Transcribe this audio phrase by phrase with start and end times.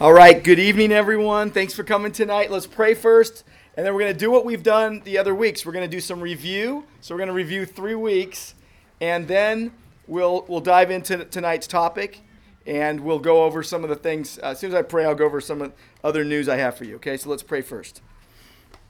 [0.00, 1.50] All right, good evening, everyone.
[1.50, 2.50] Thanks for coming tonight.
[2.50, 3.44] Let's pray first,
[3.76, 5.64] and then we're going to do what we've done the other weeks.
[5.64, 6.84] We're going to do some review.
[7.00, 8.54] So we're going to review three weeks,
[9.00, 9.72] and then
[10.08, 12.20] we'll we'll dive into tonight's topic,
[12.66, 14.40] and we'll go over some of the things.
[14.42, 16.84] Uh, as soon as I pray, I'll go over some other news I have for
[16.84, 16.96] you.
[16.96, 18.02] Okay, so let's pray first.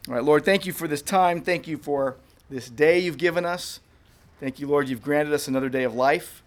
[0.09, 1.43] All right, Lord, thank you for this time.
[1.43, 2.17] Thank you for
[2.49, 3.81] this day you've given us.
[4.41, 6.44] Thank you, Lord, you've granted us another day of life.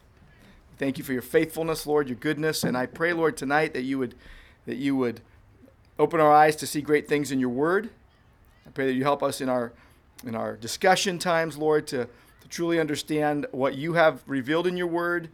[0.78, 3.98] Thank you for your faithfulness, Lord, your goodness, and I pray, Lord, tonight that you
[3.98, 4.16] would
[4.66, 5.22] that you would
[5.98, 7.90] open our eyes to see great things in your word.
[8.66, 9.74] I pray that you help us in our
[10.26, 14.88] in our discussion times, Lord, to, to truly understand what you have revealed in your
[14.88, 15.30] word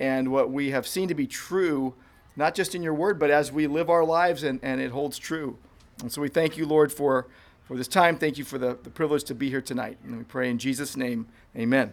[0.00, 1.94] and what we have seen to be true,
[2.34, 5.18] not just in your word, but as we live our lives and, and it holds
[5.18, 5.56] true.
[6.00, 7.26] And so we thank you, Lord, for,
[7.64, 8.18] for this time.
[8.18, 9.96] Thank you for the, the privilege to be here tonight.
[10.04, 11.92] And we pray in Jesus' name, amen.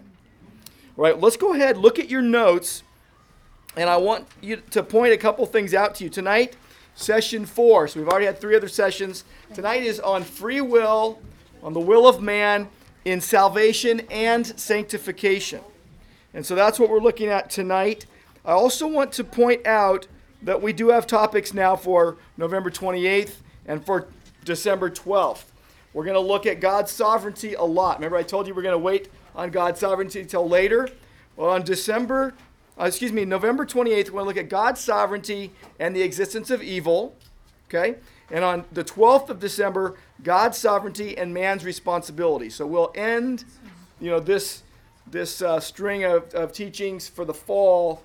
[0.97, 2.83] All right, let's go ahead, look at your notes,
[3.75, 6.09] and I want you to point a couple things out to you.
[6.09, 6.55] Tonight,
[6.95, 7.87] session four.
[7.87, 9.23] So we've already had three other sessions.
[9.53, 11.19] Tonight is on free will,
[11.61, 12.69] on the will of man
[13.05, 15.61] in salvation and sanctification.
[16.33, 18.05] And so that's what we're looking at tonight.
[18.45, 20.07] I also want to point out
[20.41, 23.35] that we do have topics now for November 28th
[23.65, 24.07] and for
[24.43, 25.45] December 12th.
[25.93, 27.97] We're going to look at God's sovereignty a lot.
[27.97, 30.89] Remember, I told you we're going to wait on God's sovereignty until later?
[31.35, 32.33] Well, on December
[32.79, 36.49] uh, excuse me, November 28th, we're going to look at God's sovereignty and the existence
[36.49, 37.15] of evil.
[37.67, 37.95] Okay?
[38.31, 42.49] And on the 12th of December, God's sovereignty and man's responsibility.
[42.49, 43.45] So we'll end,
[43.99, 44.63] you know, this
[45.05, 48.03] this uh, string of, of teachings for the fall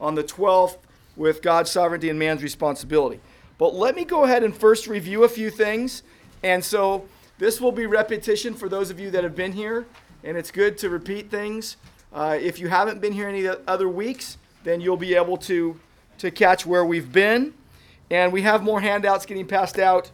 [0.00, 0.78] on the 12th
[1.16, 3.20] with God's sovereignty and man's responsibility.
[3.58, 6.02] But let me go ahead and first review a few things.
[6.42, 7.06] And so
[7.38, 9.86] this will be repetition for those of you that have been here,
[10.24, 11.76] and it's good to repeat things.
[12.14, 15.78] Uh, if you haven't been here any other weeks, then you'll be able to,
[16.16, 17.52] to catch where we've been.
[18.08, 20.12] And we have more handouts getting passed out.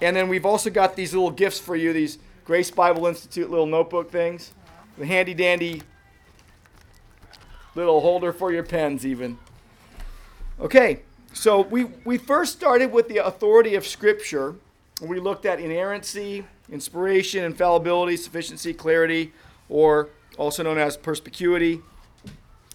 [0.00, 3.66] And then we've also got these little gifts for you, these Grace Bible Institute little
[3.66, 4.54] notebook things.
[4.96, 5.82] The handy dandy
[7.74, 9.38] little holder for your pens, even.
[10.58, 11.00] Okay,
[11.34, 14.54] so we, we first started with the authority of Scripture.
[15.02, 19.32] We looked at inerrancy, inspiration, infallibility, sufficiency, clarity,
[19.68, 21.80] or also known as perspicuity.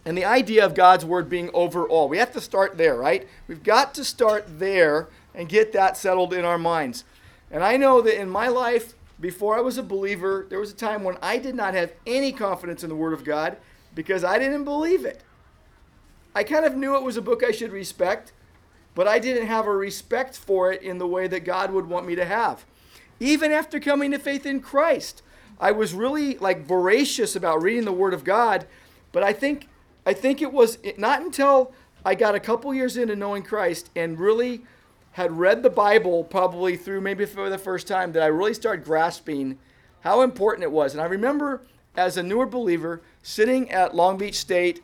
[0.05, 2.07] And the idea of God's word being over all.
[2.07, 3.27] We have to start there, right?
[3.47, 7.03] We've got to start there and get that settled in our minds.
[7.51, 10.75] And I know that in my life, before I was a believer, there was a
[10.75, 13.57] time when I did not have any confidence in the Word of God
[13.95, 15.23] because I didn't believe it.
[16.35, 18.31] I kind of knew it was a book I should respect,
[18.93, 22.05] but I didn't have a respect for it in the way that God would want
[22.05, 22.65] me to have.
[23.19, 25.23] Even after coming to faith in Christ,
[25.59, 28.67] I was really like voracious about reading the Word of God,
[29.11, 29.67] but I think
[30.05, 31.73] I think it was not until
[32.05, 34.61] I got a couple years into knowing Christ and really
[35.13, 38.85] had read the Bible probably through maybe for the first time that I really started
[38.85, 39.57] grasping
[40.01, 40.93] how important it was.
[40.93, 41.63] And I remember
[41.97, 44.81] as a newer believer sitting at Long Beach State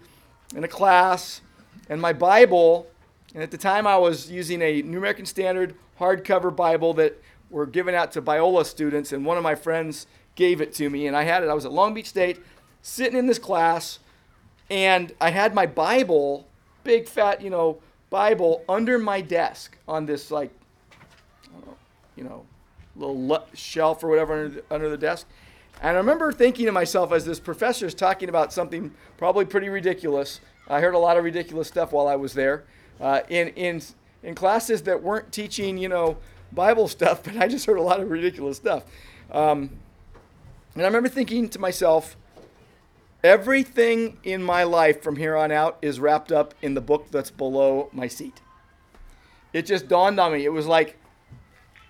[0.55, 1.41] in a class
[1.87, 2.87] and my Bible,
[3.33, 7.65] and at the time I was using a New American Standard hardcover Bible that were
[7.65, 11.15] given out to Biola students, and one of my friends gave it to me, and
[11.15, 11.49] I had it.
[11.49, 12.39] I was at Long Beach State,
[12.81, 13.99] sitting in this class,
[14.69, 16.47] and I had my Bible,
[16.83, 17.79] big fat, you know,
[18.09, 20.51] Bible under my desk on this like,
[22.15, 22.45] you know,
[22.95, 25.27] little shelf or whatever under the, under the desk.
[25.81, 29.69] And I remember thinking to myself as this professor is talking about something probably pretty
[29.69, 30.39] ridiculous.
[30.67, 32.63] I heard a lot of ridiculous stuff while I was there
[33.01, 33.81] uh, in in
[34.21, 36.17] in classes that weren't teaching, you know,
[36.51, 38.83] Bible stuff, but I just heard a lot of ridiculous stuff.
[39.31, 39.71] Um,
[40.75, 42.17] and I remember thinking to myself,
[43.23, 47.31] everything in my life from here on out is wrapped up in the book that's
[47.31, 48.41] below my seat.
[49.53, 50.45] It just dawned on me.
[50.45, 50.97] It was like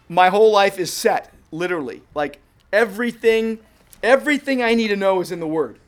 [0.10, 2.02] my whole life is set, literally.
[2.14, 2.40] Like
[2.72, 3.60] everything,
[4.02, 5.80] everything I need to know is in the Word.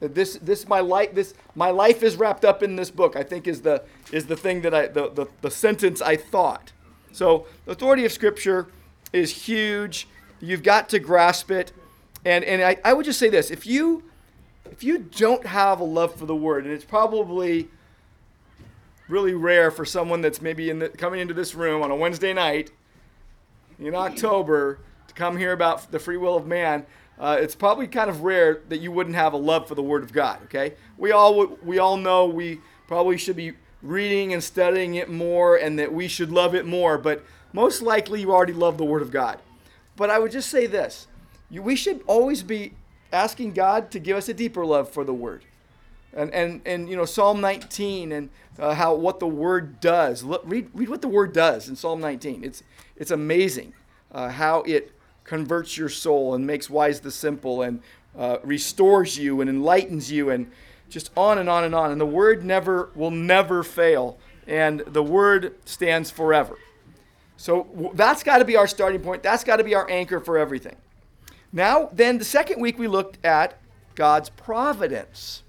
[0.00, 3.16] This, this my life, this my life is wrapped up in this book.
[3.16, 3.82] I think is the
[4.12, 6.72] is the thing that I the, the, the sentence I thought.
[7.12, 8.66] So the authority of Scripture
[9.14, 10.06] is huge.
[10.40, 11.72] You've got to grasp it.
[12.24, 14.02] And, and I, I would just say this if you,
[14.70, 17.68] if you don't have a love for the word, and it's probably
[19.08, 22.32] really rare for someone that's maybe in the, coming into this room on a Wednesday
[22.32, 22.70] night
[23.78, 24.78] in October
[25.08, 26.86] to come here about the free will of man,
[27.18, 30.02] uh, it's probably kind of rare that you wouldn't have a love for the Word
[30.02, 30.40] of God.
[30.44, 35.56] Okay, we all we all know we probably should be reading and studying it more,
[35.56, 36.98] and that we should love it more.
[36.98, 39.38] But most likely, you already love the Word of God.
[39.96, 41.06] But I would just say this:
[41.50, 42.72] we should always be
[43.12, 45.44] asking God to give us a deeper love for the Word.
[46.16, 50.22] And, and, and you know, Psalm 19 and uh, how what the word does.
[50.22, 52.44] Look, read, read what the word does in Psalm 19.
[52.44, 52.62] It's,
[52.96, 53.74] it's amazing
[54.12, 54.92] uh, how it
[55.24, 57.82] converts your soul and makes wise the simple and
[58.16, 60.50] uh, restores you and enlightens you and
[60.88, 61.90] just on and on and on.
[61.90, 64.18] And the word never will never fail.
[64.46, 66.58] And the word stands forever.
[67.36, 69.22] So that's got to be our starting point.
[69.22, 70.76] That's got to be our anchor for everything.
[71.54, 73.56] Now, then, the second week we looked at
[73.94, 75.44] God's providence.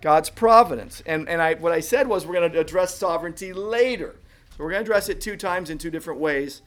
[0.00, 1.00] God's providence.
[1.06, 4.16] And, and I, what I said was we're going to address sovereignty later.
[4.50, 6.60] So we're going to address it two times in two different ways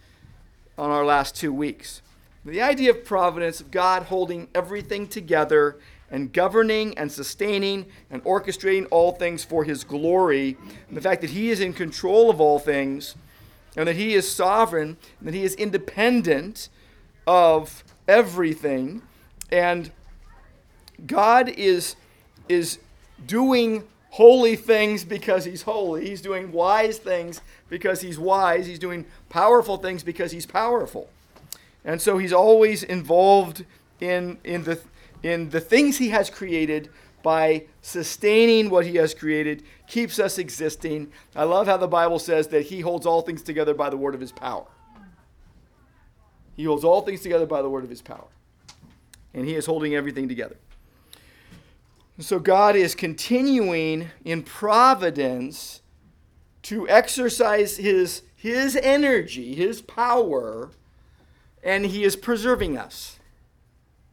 [0.78, 2.02] on our last two weeks.
[2.46, 5.78] The idea of providence, of God holding everything together
[6.10, 10.56] and governing and sustaining and orchestrating all things for his glory,
[10.88, 13.16] and the fact that he is in control of all things,
[13.76, 16.70] and that he is sovereign, and that he is independent
[17.28, 19.02] of everything,
[19.52, 19.92] and
[21.06, 21.96] God is,
[22.50, 22.80] is
[23.26, 26.08] doing holy things because he's holy.
[26.08, 28.66] He's doing wise things because he's wise.
[28.66, 31.10] He's doing powerful things because he's powerful.
[31.86, 33.66] And so he's always involved
[34.00, 34.80] in, in, the,
[35.24, 36.90] in the things he has created
[37.24, 41.12] by sustaining what he has created, keeps us existing.
[41.36, 44.16] I love how the Bible says that he holds all things together by the word
[44.16, 44.66] of his power.
[46.58, 48.28] He holds all things together by the word of his power.
[49.34, 50.58] And he is holding everything together.
[52.20, 55.82] So God is continuing in providence
[56.64, 60.72] to exercise his, his energy, his power,
[61.64, 63.20] and he is preserving us.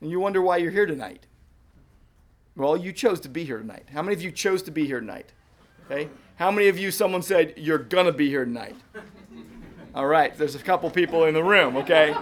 [0.03, 1.27] And you wonder why you're here tonight.
[2.57, 3.89] Well, you chose to be here tonight.
[3.91, 5.33] How many of you chose to be here tonight?
[5.91, 6.11] Okay?
[6.37, 8.77] How many of you someone said you're going to be here tonight?
[9.95, 12.13] All right, there's a couple people in the room, okay?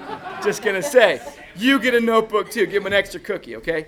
[0.44, 1.22] Just to say,
[1.56, 2.66] you get a notebook too.
[2.66, 3.86] Give them an extra cookie, okay?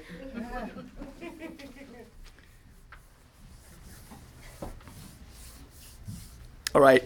[6.75, 7.05] All right.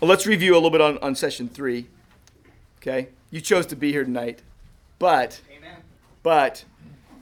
[0.00, 1.86] Well, let's review a little bit on, on session three.
[2.78, 3.08] Okay?
[3.30, 4.42] You chose to be here tonight.
[4.98, 5.76] But, Amen.
[6.24, 6.64] but,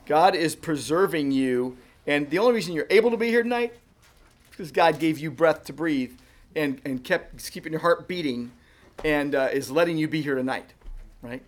[0.07, 1.77] God is preserving you.
[2.07, 5.31] And the only reason you're able to be here tonight is because God gave you
[5.31, 6.13] breath to breathe
[6.57, 8.51] and, and kept keeping your heart beating
[9.05, 10.73] and uh, is letting you be here tonight.
[11.23, 11.43] Right?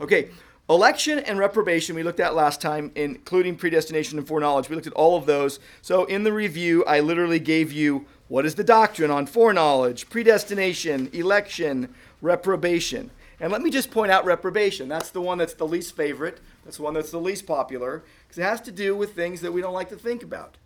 [0.00, 0.30] Okay.
[0.68, 4.68] Election and reprobation we looked at last time, including predestination and foreknowledge.
[4.68, 5.58] We looked at all of those.
[5.82, 11.10] So in the review, I literally gave you what is the doctrine on foreknowledge, predestination,
[11.12, 11.92] election,
[12.22, 13.10] reprobation.
[13.40, 14.88] And let me just point out reprobation.
[14.88, 16.38] That's the one that's the least favorite.
[16.64, 19.52] That's the one that's the least popular because it has to do with things that
[19.52, 20.56] we don't like to think about.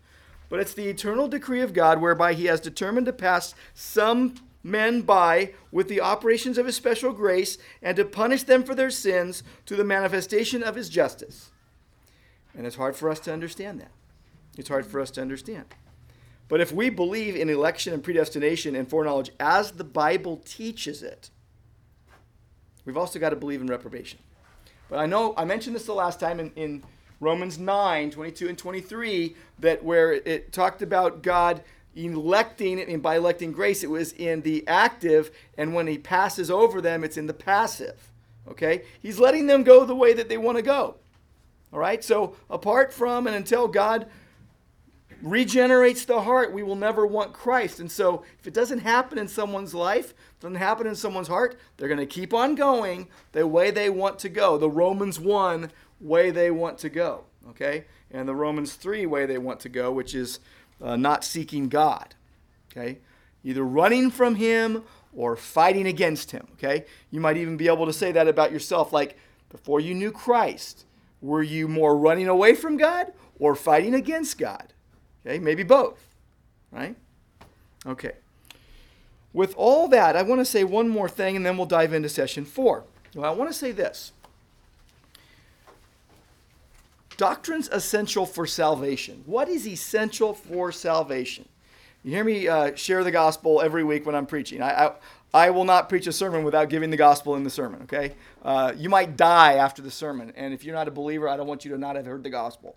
[0.49, 4.35] But it's the eternal decree of God whereby he has determined to pass some
[4.65, 8.89] men by with the operations of his special grace and to punish them for their
[8.89, 11.51] sins to the manifestation of his justice.
[12.57, 13.91] And it's hard for us to understand that.
[14.57, 15.65] It's hard for us to understand.
[16.47, 21.29] But if we believe in election and predestination and foreknowledge as the Bible teaches it,
[22.85, 24.17] we've also got to believe in reprobation.
[24.89, 26.83] But I know I mentioned this the last time in, in
[27.19, 31.61] Romans 9, 22 and 23, that where it talked about God
[31.95, 36.81] electing, and by electing grace, it was in the active, and when he passes over
[36.81, 38.11] them, it's in the passive.
[38.47, 38.83] Okay?
[39.01, 40.95] He's letting them go the way that they want to go.
[41.73, 42.03] All right?
[42.03, 44.07] So apart from and until God
[45.21, 47.79] regenerates the heart, we will never want Christ.
[47.79, 51.87] And so, if it doesn't happen in someone's life, doesn't happen in someone's heart, they're
[51.87, 54.57] going to keep on going the way they want to go.
[54.57, 57.85] The Romans 1 way they want to go, okay?
[58.11, 60.39] And the Romans 3 way they want to go, which is
[60.81, 62.15] uh, not seeking God,
[62.71, 62.99] okay?
[63.43, 66.85] Either running from Him or fighting against Him, okay?
[67.11, 69.17] You might even be able to say that about yourself, like
[69.49, 70.85] before you knew Christ,
[71.21, 74.73] were you more running away from God or fighting against God?
[75.25, 76.07] Okay, maybe both,
[76.71, 76.95] right?
[77.85, 78.13] Okay.
[79.33, 82.09] With all that, I want to say one more thing and then we'll dive into
[82.09, 82.85] session four.
[83.13, 84.11] Well, I want to say this
[87.17, 89.23] Doctrine's essential for salvation.
[89.25, 91.47] What is essential for salvation?
[92.03, 94.61] You hear me uh, share the gospel every week when I'm preaching.
[94.61, 94.91] I, I,
[95.33, 98.13] I, will not preach a sermon without giving the gospel in the sermon, okay?
[98.43, 101.47] Uh, you might die after the sermon, and if you're not a believer, I don't
[101.47, 102.75] want you to not have heard the gospel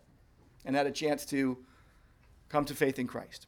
[0.64, 1.58] and had a chance to
[2.48, 3.46] come to faith in Christ.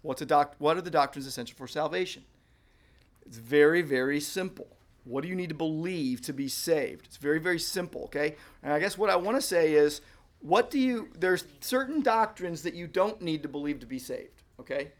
[0.00, 2.24] What's a doc- what are the doctrines essential for salvation?
[3.26, 4.68] It's very, very simple.
[5.06, 7.06] What do you need to believe to be saved?
[7.06, 8.36] It's very, very simple, okay?
[8.62, 10.00] And I guess what I want to say is,
[10.40, 14.42] what do you, there's certain doctrines that you don't need to believe to be saved,
[14.60, 14.92] okay?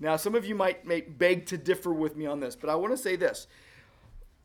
[0.00, 2.74] Now, some of you might, might beg to differ with me on this, but I
[2.74, 3.46] want to say this.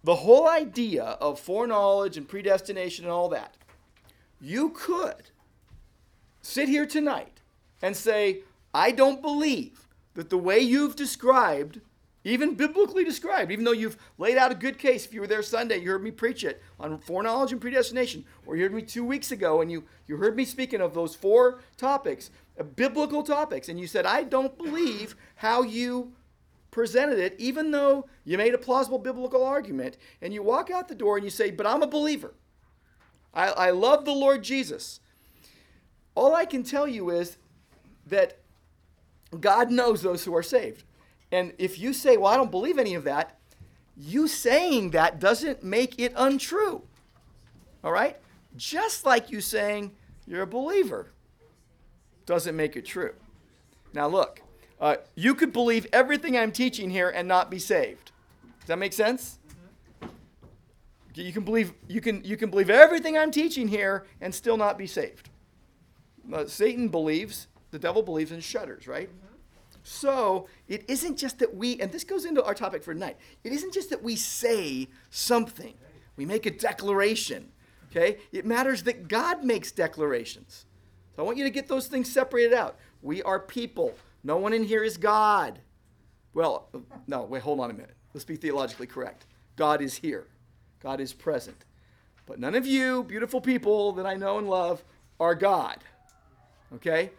[0.04, 3.58] The whole idea of foreknowledge and predestination and all that,
[4.40, 5.32] you could
[6.44, 7.42] sit here tonight
[7.82, 11.82] and say, I don't believe that the way you've described,
[12.30, 15.44] even biblically described, even though you've laid out a good case, if you were there
[15.44, 19.06] Sunday, you heard me preach it on foreknowledge and predestination, or you heard me two
[19.06, 22.30] weeks ago and you, you heard me speaking of those four topics,
[22.60, 26.14] uh, biblical topics, and you said, I don't believe how you
[26.72, 30.96] presented it, even though you made a plausible biblical argument, and you walk out the
[30.96, 32.34] door and you say, But I'm a believer.
[33.34, 35.00] I, I love the Lord Jesus.
[36.14, 37.38] All I can tell you is
[38.08, 38.40] that
[39.40, 40.84] God knows those who are saved.
[41.32, 43.38] And if you say, Well, I don't believe any of that,
[43.96, 46.84] you saying that doesn't make it untrue.
[47.84, 48.18] All right?
[48.56, 49.92] Just like you saying
[50.26, 51.12] you're a believer
[52.26, 53.14] doesn't make it true.
[53.94, 54.42] Now, look,
[54.80, 58.12] uh, you could believe everything I'm teaching here and not be saved.
[58.60, 59.40] Does that make sense?
[61.16, 64.78] You can believe you can you can believe everything I'm teaching here and still not
[64.78, 65.30] be saved.
[66.32, 69.10] Uh, Satan believes, the devil believes and shudders, right?
[69.90, 73.16] So it isn't just that we, and this goes into our topic for tonight.
[73.46, 75.76] It isn't just that we say something,
[76.18, 77.54] we make a declaration.
[77.90, 78.18] Okay?
[78.34, 80.66] It matters that God makes declarations.
[81.16, 82.78] So I want you to get those things separated out.
[83.02, 83.94] We are people.
[84.26, 85.60] No one in here is God.
[86.34, 86.68] Well,
[87.08, 87.96] no, wait, hold on a minute.
[88.14, 89.26] Let's be theologically correct.
[89.56, 90.28] God is here,
[90.84, 91.64] God is present.
[92.26, 94.84] But none of you, beautiful people that I know and love,
[95.18, 95.78] are God.
[96.76, 97.12] Okay?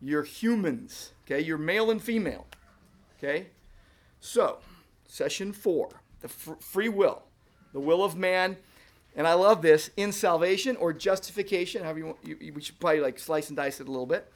[0.00, 1.12] You're humans.
[1.24, 1.40] Okay?
[1.40, 2.46] You're male and female.
[3.18, 3.48] Okay?
[4.20, 4.58] So,
[5.06, 7.22] session four the fr- free will,
[7.74, 8.56] the will of man.
[9.14, 12.80] And I love this in salvation or justification, however you want, you, you, we should
[12.80, 14.32] probably like slice and dice it a little bit,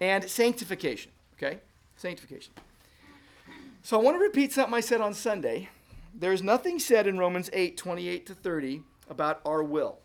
[0.00, 1.10] and sanctification.
[1.34, 1.58] Okay?
[1.96, 2.54] Sanctification.
[3.82, 5.68] So I want to repeat something I said on Sunday.
[6.14, 9.98] There's nothing said in Romans 8 28 to 30 about our will.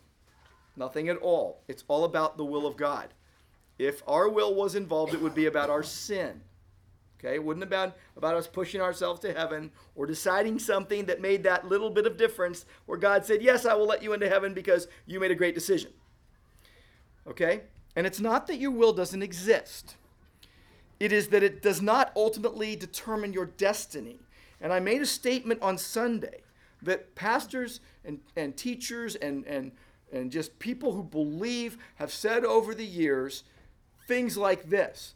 [0.76, 1.62] Nothing at all.
[1.68, 3.10] It's all about the will of God.
[3.78, 6.42] If our will was involved, it would be about our sin.
[7.20, 11.44] Okay, it wouldn't been about us pushing ourselves to heaven or deciding something that made
[11.44, 14.54] that little bit of difference where God said, Yes, I will let you into heaven
[14.54, 15.92] because you made a great decision.
[17.28, 17.62] Okay?
[17.96, 19.96] And it's not that your will doesn't exist,
[21.00, 24.20] it is that it does not ultimately determine your destiny.
[24.60, 26.42] And I made a statement on Sunday
[26.82, 29.72] that pastors and, and teachers and, and,
[30.12, 33.44] and just people who believe have said over the years
[34.08, 35.14] things like this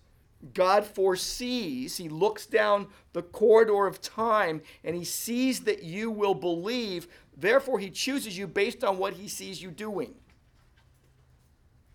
[0.53, 6.33] God foresees, He looks down the corridor of time and He sees that you will
[6.33, 7.07] believe.
[7.35, 10.15] Therefore, He chooses you based on what He sees you doing.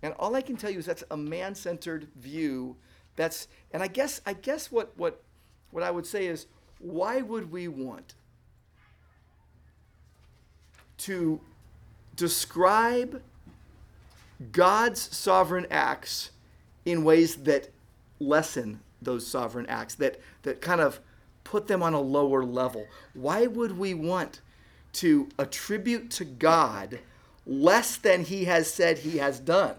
[0.02, 2.76] And all I can tell you is that's a man centered view.
[3.16, 5.22] That's, and I guess, I guess what, what,
[5.70, 6.46] what I would say is,
[6.78, 8.14] why would we want
[10.98, 11.40] to
[12.14, 13.22] describe
[14.52, 16.30] God's sovereign acts
[16.86, 17.68] in ways that
[18.18, 21.00] lessen those sovereign acts, that, that kind of
[21.44, 22.86] put them on a lower level.
[23.12, 24.40] Why would we want
[24.94, 27.00] to attribute to God
[27.46, 29.74] less than he has said he has done?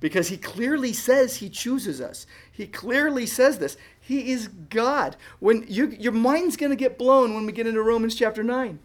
[0.00, 2.26] Because he clearly says he chooses us.
[2.50, 3.76] He clearly says this.
[4.00, 5.16] He is God.
[5.40, 8.78] When you, your mind's going to get blown when we get into Romans chapter 9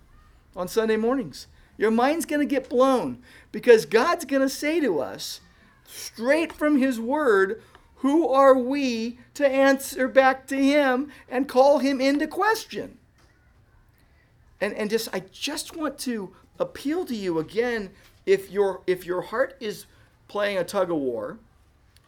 [0.56, 1.48] on Sunday mornings.
[1.78, 5.42] Your mind's going to get blown because God's going to say to us,
[5.90, 7.62] straight from His Word,
[7.98, 12.98] who are we to answer back to Him and call Him into question?
[14.62, 17.92] And, and just I just want to appeal to you again
[18.26, 19.86] if your if your heart is
[20.28, 21.40] playing a tug of war,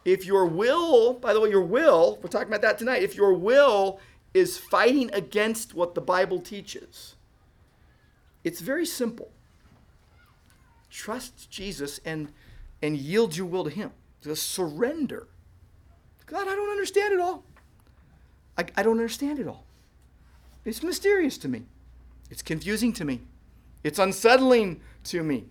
[0.04, 3.34] if your will, by the way, your will, we're talking about that tonight, if your
[3.34, 3.98] will
[4.34, 7.16] is fighting against what the Bible teaches,
[8.44, 9.30] it's very simple.
[10.90, 12.32] Trust Jesus and,
[12.82, 13.92] and yield your will to Him.
[14.22, 15.28] Just surrender.
[16.26, 17.44] God, I don't understand it all.
[18.56, 19.64] I, I don't understand it all.
[20.64, 21.62] It's mysterious to me.
[22.30, 23.20] It's confusing to me.
[23.84, 25.44] It's unsettling to me.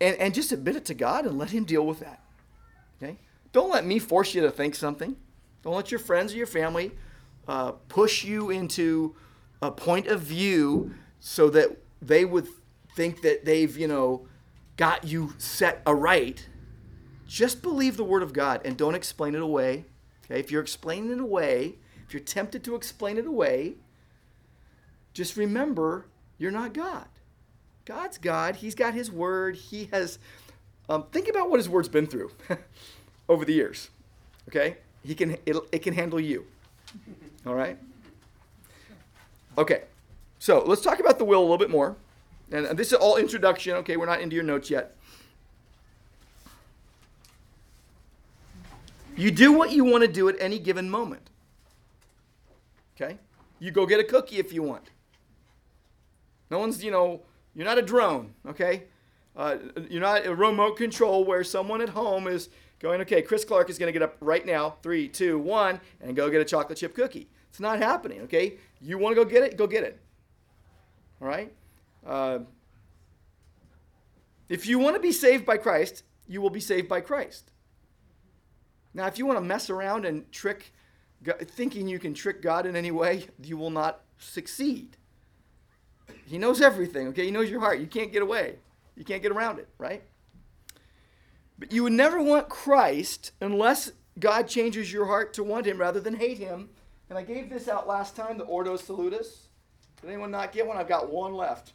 [0.00, 2.22] And, and just admit it to God and let Him deal with that.
[3.02, 3.16] Okay?
[3.52, 5.16] Don't let me force you to think something.
[5.62, 6.92] Don't let your friends or your family
[7.48, 9.14] uh, push you into
[9.62, 12.46] a point of view so that they would
[12.94, 14.28] think that they've, you know,
[14.76, 16.48] got you set aright.
[17.26, 19.84] Just believe the Word of God and don't explain it away.
[20.24, 20.38] Okay?
[20.38, 23.74] If you're explaining it away, if you're tempted to explain it away,
[25.12, 26.06] just remember
[26.38, 27.06] you're not God.
[27.84, 28.56] God's God.
[28.56, 29.56] He's got His Word.
[29.56, 30.18] He has.
[30.88, 32.30] Um, think about what His Word's been through
[33.28, 33.90] over the years.
[34.48, 34.76] Okay?
[35.02, 35.36] He can.
[35.46, 36.46] It, it can handle you.
[37.46, 37.78] All right.
[39.56, 39.84] Okay.
[40.38, 41.96] So let's talk about the will a little bit more.
[42.50, 43.74] And this is all introduction.
[43.76, 44.96] Okay, we're not into your notes yet.
[49.16, 51.30] You do what you want to do at any given moment.
[52.94, 53.18] Okay?
[53.58, 54.90] You go get a cookie if you want.
[56.50, 57.22] No one's, you know,
[57.54, 58.84] you're not a drone, okay?
[59.34, 59.56] Uh,
[59.88, 63.78] you're not a remote control where someone at home is going, okay, Chris Clark is
[63.78, 66.94] going to get up right now, three, two, one, and go get a chocolate chip
[66.94, 67.28] cookie.
[67.48, 68.58] It's not happening, okay?
[68.80, 69.56] You want to go get it?
[69.56, 69.98] Go get it.
[71.20, 71.52] All right?
[72.06, 72.40] Uh,
[74.48, 77.50] if you want to be saved by Christ, you will be saved by Christ.
[78.94, 80.72] Now, if you want to mess around and trick,
[81.22, 84.96] God, thinking you can trick God in any way, you will not succeed.
[86.24, 87.24] He knows everything, okay?
[87.24, 87.80] He knows your heart.
[87.80, 88.56] You can't get away.
[88.96, 90.02] You can't get around it, right?
[91.58, 96.00] But you would never want Christ unless God changes your heart to want him rather
[96.00, 96.70] than hate him.
[97.08, 99.48] And I gave this out last time, the Ordo Salutis.
[100.00, 100.76] Did anyone not get one?
[100.76, 101.72] I've got one left.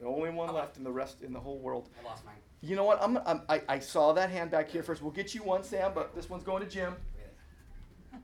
[0.00, 1.88] The only one left in the rest in the whole world.
[2.00, 2.34] I lost mine.
[2.60, 3.02] You know what?
[3.02, 5.02] I'm, I'm, I, I saw that hand back here first.
[5.02, 6.94] We'll get you one, Sam, but this one's going to Jim.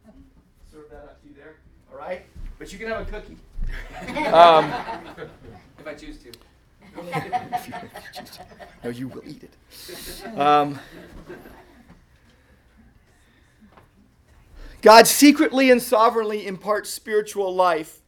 [0.73, 1.57] Serve that up to you there.
[1.90, 2.23] All right?
[2.59, 3.37] But you can have a cookie.
[4.26, 4.73] um,
[5.78, 6.33] if I choose to.
[8.85, 10.38] no, you will eat it.
[10.38, 10.78] Um,
[14.81, 18.02] God secretly and sovereignly imparts spiritual life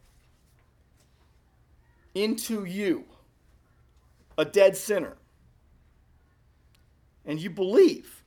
[2.14, 3.04] into you,
[4.38, 5.16] a dead sinner.
[7.24, 8.24] And you believe.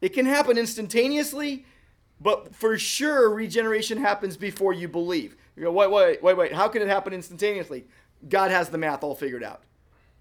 [0.00, 1.64] It can happen instantaneously,
[2.20, 5.36] but for sure, regeneration happens before you believe.
[5.56, 6.52] You go, wait, wait, wait, wait.
[6.52, 7.84] How can it happen instantaneously?
[8.28, 9.62] God has the math all figured out.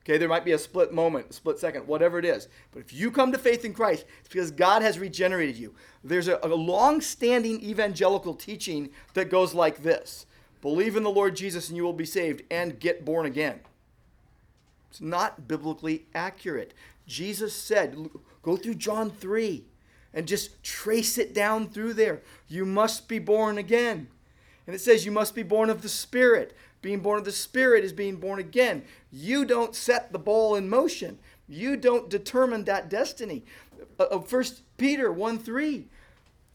[0.04, 2.48] Okay, there might be a split moment, a split second, whatever it is.
[2.72, 5.76] But if you come to faith in Christ, it's because God has regenerated you.
[6.02, 10.26] There's a, a long standing evangelical teaching that goes like this
[10.62, 13.60] Believe in the Lord Jesus and you will be saved, and get born again.
[14.90, 16.74] It's not biblically accurate.
[17.06, 18.10] Jesus said,
[18.42, 19.66] go through John 3
[20.14, 22.22] and just trace it down through there.
[22.48, 24.08] You must be born again.
[24.66, 26.56] And it says you must be born of the Spirit.
[26.82, 28.84] Being born of the Spirit is being born again.
[29.12, 31.20] You don't set the ball in motion.
[31.48, 33.46] You don't determine that destiny.
[34.00, 34.48] Uh, 1 uh,
[34.78, 35.88] Peter 1 3.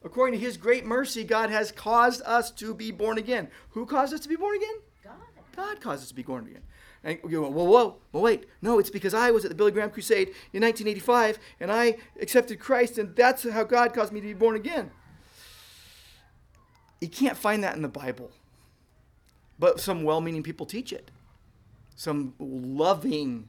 [0.05, 3.49] According to his great mercy, God has caused us to be born again.
[3.71, 4.75] Who caused us to be born again?
[5.05, 5.15] God.
[5.57, 6.63] God caused us to be born again.
[7.05, 8.47] And you go, whoa, whoa, well, wait.
[8.61, 12.61] No, it's because I was at the Billy Graham Crusade in 1985 and I accepted
[12.61, 14.91] Christ, and that's how God caused me to be born again.
[17.01, 18.31] You can't find that in the Bible.
[19.59, 21.11] But some well meaning people teach it.
[21.97, 23.49] Some loving,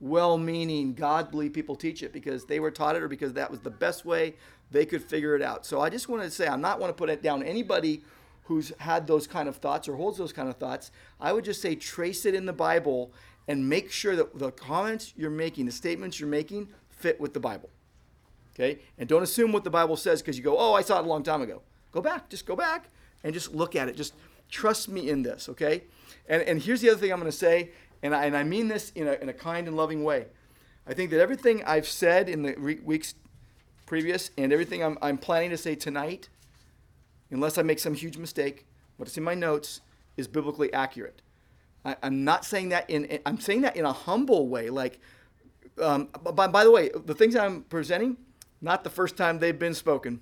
[0.00, 3.60] well meaning, godly people teach it because they were taught it or because that was
[3.60, 4.34] the best way
[4.70, 5.64] they could figure it out.
[5.64, 8.02] So I just wanted to say, I'm not want to put it down anybody
[8.48, 10.90] who's had those kind of thoughts or holds those kind of thoughts.
[11.20, 13.12] I would just say trace it in the Bible
[13.46, 17.40] and make sure that the comments you're making, the statements you're making, fit with the
[17.40, 17.70] Bible.
[18.54, 18.80] Okay?
[18.98, 21.08] And don't assume what the Bible says because you go, oh, I saw it a
[21.08, 21.62] long time ago.
[21.92, 22.88] Go back, just go back
[23.22, 23.96] and just look at it.
[23.96, 24.14] Just
[24.50, 25.82] Trust me in this, okay?
[26.28, 27.70] And, and here's the other thing I'm going to say,
[28.02, 30.26] and I, and I mean this in a, in a kind and loving way.
[30.86, 33.14] I think that everything I've said in the re- weeks
[33.84, 36.28] previous and everything I'm, I'm planning to say tonight,
[37.30, 39.80] unless I make some huge mistake, what's in my notes
[40.16, 41.22] is biblically accurate.
[41.84, 44.70] I, am not saying that in, I'm saying that in a humble way.
[44.70, 44.98] Like,
[45.80, 48.16] um, by, by the way, the things I'm presenting,
[48.60, 50.20] not the first time they've been spoken.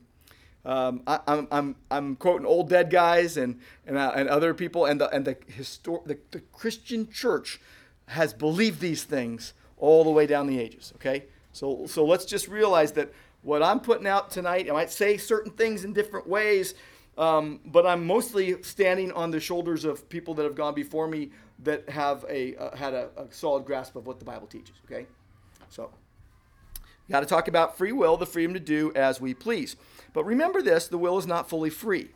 [0.64, 4.84] Um, I, am I'm, I'm quoting old dead guys and, and, uh, and other people,
[4.84, 7.60] and the, and the, histor- the, the Christian church
[8.08, 11.26] has believed these things all the way down the ages, okay?
[11.52, 15.52] So, so let's just realize that what I'm putting out tonight, I might say certain
[15.52, 16.74] things in different ways,
[17.18, 21.30] um, but I'm mostly standing on the shoulders of people that have gone before me
[21.60, 25.06] that have a, uh, had a, a solid grasp of what the Bible teaches, okay?
[25.70, 25.90] So,
[27.10, 29.76] got to talk about free will, the freedom to do as we please.
[30.12, 32.10] But remember this the will is not fully free.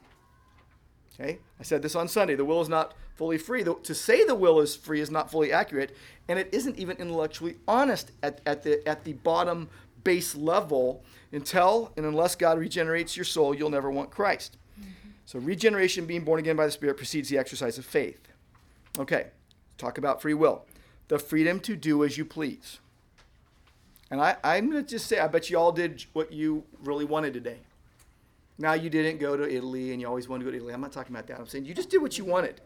[1.19, 1.39] Okay?
[1.59, 2.35] I said this on Sunday.
[2.35, 3.63] The will is not fully free.
[3.63, 5.95] The, to say the will is free is not fully accurate,
[6.29, 9.69] and it isn't even intellectually honest at, at, the, at the bottom
[10.03, 14.57] base level until and unless God regenerates your soul, you'll never want Christ.
[15.31, 18.19] So, regeneration, being born again by the Spirit, precedes the exercise of faith.
[18.99, 19.29] Okay,
[19.79, 20.65] talk about free will.
[21.07, 22.81] The freedom to do as you please.
[24.11, 27.05] And I, I'm going to just say, I bet you all did what you really
[27.05, 27.59] wanted today.
[28.59, 30.75] Now you didn't go to Italy and you always wanted to go to Italy.
[30.75, 31.39] I'm not talking about that.
[31.39, 32.61] I'm saying you just did what you wanted.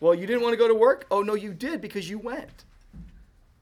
[0.00, 1.06] Well, you didn't want to go to work?
[1.12, 2.64] Oh no, you did because you went.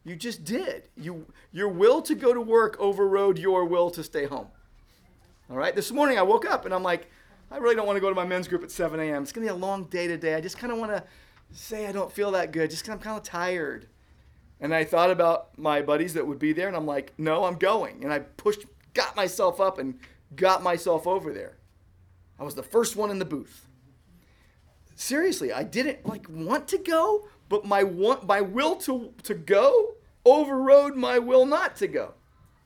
[0.07, 0.89] You just did.
[0.97, 4.49] You your will to go to work overrode your will to stay home.
[5.51, 5.77] All right.
[5.77, 7.11] This morning I woke up and I'm like,
[7.53, 9.23] I really don't want to go to my men's group at 7 a.m.
[9.23, 10.35] It's gonna be a long day today.
[10.35, 11.05] I just kind of want to
[11.53, 12.71] say I don't feel that good.
[12.71, 13.89] Just because I'm kind of tired.
[14.59, 17.57] And I thought about my buddies that would be there, and I'm like, no, I'm
[17.57, 18.05] going.
[18.05, 19.99] And I pushed, got myself up, and
[20.35, 21.59] got myself over there.
[22.39, 23.69] I was the first one in the booth.
[24.95, 29.95] Seriously, I didn't like want to go, but my want, my will to to go
[30.25, 32.15] overrode my will not to go.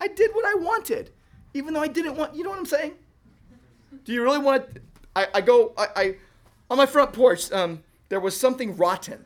[0.01, 1.11] I did what I wanted,
[1.55, 2.37] even though I didn't want.
[2.37, 2.94] You know what I'm saying?
[4.05, 4.65] Do you really want?
[5.15, 5.73] I, I go.
[5.77, 6.17] I, I
[6.71, 7.51] on my front porch.
[7.53, 9.25] Um, there was something rotten,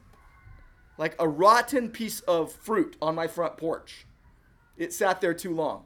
[0.99, 4.07] like a rotten piece of fruit on my front porch.
[4.77, 5.85] It sat there too long.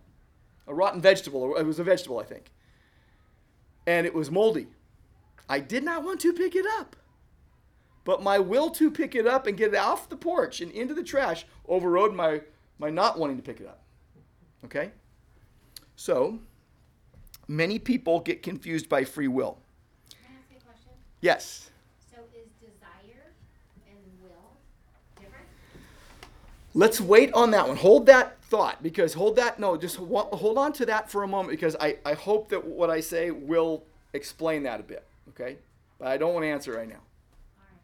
[0.66, 1.56] A rotten vegetable.
[1.56, 2.50] It was a vegetable, I think.
[3.86, 4.68] And it was moldy.
[5.48, 6.96] I did not want to pick it up.
[8.04, 10.94] But my will to pick it up and get it off the porch and into
[10.94, 12.42] the trash overrode my,
[12.78, 13.82] my not wanting to pick it up.
[14.64, 14.90] Okay?
[15.96, 16.38] So,
[17.48, 19.58] many people get confused by free will.
[20.10, 20.90] Can I ask you a question?
[21.20, 21.70] Yes.
[22.10, 23.32] So is desire
[23.86, 24.56] and will
[25.16, 25.46] different?
[26.74, 27.76] Let's wait on that one.
[27.76, 29.58] Hold that thought because hold that.
[29.58, 32.90] No, just hold on to that for a moment because I, I hope that what
[32.90, 35.04] I say will explain that a bit.
[35.30, 35.56] Okay?
[35.98, 37.00] But I don't want to answer right now.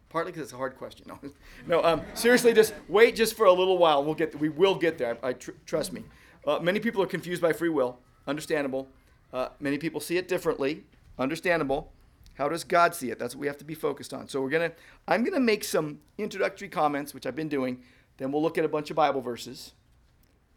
[0.09, 1.07] Partly because it's a hard question.
[1.07, 1.19] No,
[1.67, 1.85] no.
[1.85, 4.05] Um, seriously, just wait just for a little while.
[4.05, 4.39] We'll get.
[4.39, 5.17] We will get there.
[5.23, 6.03] I, I tr- trust me.
[6.45, 7.97] Uh, many people are confused by free will.
[8.27, 8.89] Understandable.
[9.33, 10.85] Uh, many people see it differently.
[11.19, 11.93] Understandable.
[12.35, 13.19] How does God see it?
[13.19, 14.29] That's what we have to be focused on.
[14.29, 14.73] So we're gonna.
[15.07, 17.83] I'm gonna make some introductory comments, which I've been doing.
[18.17, 19.73] Then we'll look at a bunch of Bible verses,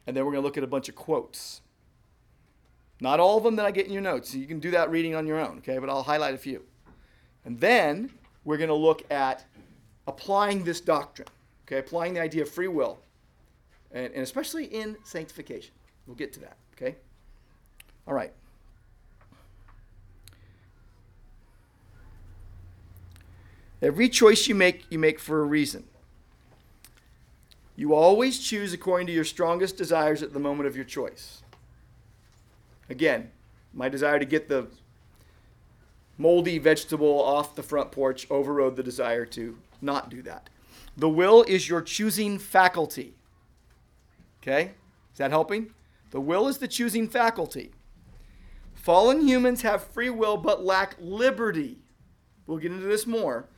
[0.08, 1.62] and then we're gonna look at a bunch of quotes.
[3.02, 4.34] Not all of them that I get in your notes.
[4.34, 5.78] You can do that reading on your own, okay?
[5.78, 6.64] But I'll highlight a few.
[7.44, 8.12] And then
[8.46, 9.46] we're to look at
[10.08, 11.28] applying this doctrine,
[11.66, 11.80] okay?
[11.80, 13.00] Applying the idea of free will,
[13.92, 15.74] and, and especially in sanctification.
[16.08, 16.96] We'll get to that, okay?
[18.08, 18.32] All right.
[23.84, 25.84] Every choice you make, you make for a reason.
[27.76, 31.42] You always choose according to your strongest desires at the moment of your choice.
[32.90, 33.32] Again,
[33.74, 34.68] my desire to get the
[36.18, 40.50] moldy vegetable off the front porch overrode the desire to not do that.
[40.96, 43.16] The will is your choosing faculty.
[44.42, 44.72] Okay?
[45.12, 45.74] Is that helping?
[46.12, 47.72] The will is the choosing faculty.
[48.76, 51.80] Fallen humans have free will but lack liberty.
[52.48, 53.50] We'll get into this more.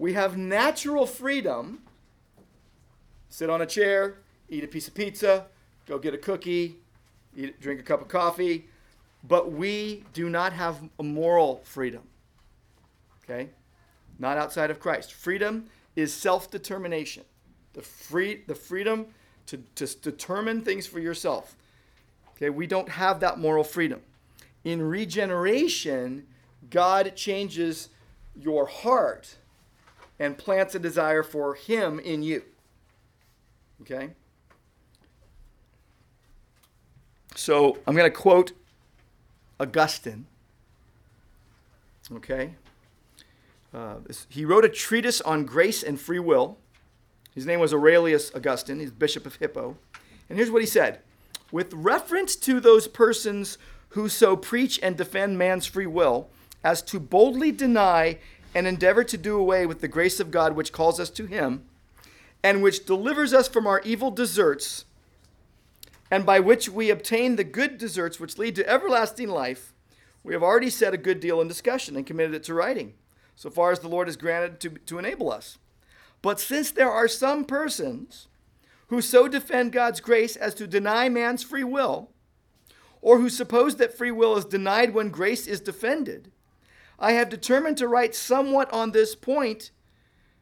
[0.00, 1.82] We have natural freedom.
[3.28, 4.16] Sit on a chair,
[4.48, 5.44] eat a piece of pizza,
[5.84, 6.78] go get a cookie,
[7.36, 8.64] eat, drink a cup of coffee,
[9.22, 12.00] but we do not have a moral freedom.
[13.22, 13.50] Okay?
[14.18, 15.12] Not outside of Christ.
[15.12, 17.24] Freedom is self determination.
[17.74, 19.08] The, free, the freedom
[19.48, 21.56] to, to determine things for yourself.
[22.36, 22.48] Okay?
[22.48, 24.00] We don't have that moral freedom.
[24.64, 26.26] In regeneration,
[26.70, 27.90] God changes
[28.34, 29.36] your heart
[30.20, 32.44] and plants a desire for Him in you.
[33.80, 34.10] Okay?
[37.34, 38.52] So I'm going to quote
[39.58, 40.26] Augustine.
[42.12, 42.54] Okay?
[43.72, 43.96] Uh,
[44.28, 46.58] he wrote a treatise on grace and free will.
[47.34, 48.80] His name was Aurelius Augustine.
[48.80, 49.76] He's Bishop of Hippo.
[50.28, 51.00] And here's what he said
[51.50, 53.56] With reference to those persons
[53.90, 56.28] who so preach and defend man's free will
[56.62, 58.18] as to boldly deny
[58.54, 61.64] and endeavor to do away with the grace of God which calls us to him
[62.42, 64.84] and which delivers us from our evil deserts
[66.10, 69.72] and by which we obtain the good deserts which lead to everlasting life,
[70.24, 72.94] we have already said a good deal in discussion and committed it to writing,
[73.36, 75.58] so far as the Lord has granted to, to enable us.
[76.20, 78.26] But since there are some persons
[78.88, 82.10] who so defend God's grace as to deny man's free will,
[83.00, 86.32] or who suppose that free will is denied when grace is defended,
[87.00, 89.70] I have determined to write somewhat on this point,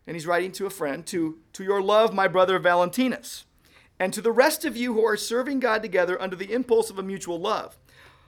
[0.06, 3.44] and he's writing to a friend, to, to your love, my brother Valentinus
[3.98, 6.98] and to the rest of you who are serving God together under the impulse of
[6.98, 7.78] a mutual love.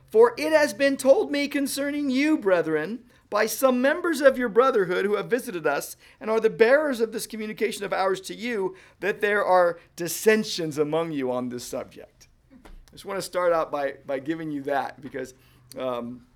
[0.08, 5.04] For it has been told me concerning you, brethren, by some members of your brotherhood
[5.04, 8.74] who have visited us and are the bearers of this communication of ours to you,
[8.98, 12.26] that there are dissensions among you on this subject.
[12.52, 15.34] I just want to start out by, by giving you that because,
[15.78, 16.26] um,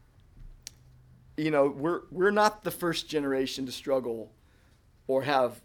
[1.36, 4.32] you know, we're, we're not the first generation to struggle
[5.06, 5.60] or have,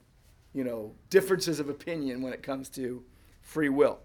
[0.54, 3.04] you know, differences of opinion when it comes to
[3.42, 4.00] free will.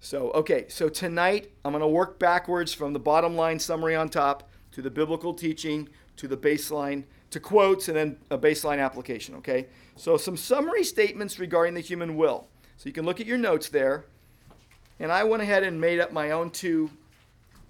[0.00, 4.08] So, okay, so tonight I'm going to work backwards from the bottom line summary on
[4.08, 9.34] top to the biblical teaching to the baseline to quotes and then a baseline application,
[9.36, 9.66] okay?
[9.96, 12.46] So, some summary statements regarding the human will.
[12.76, 14.04] So, you can look at your notes there.
[15.00, 16.90] And I went ahead and made up my own two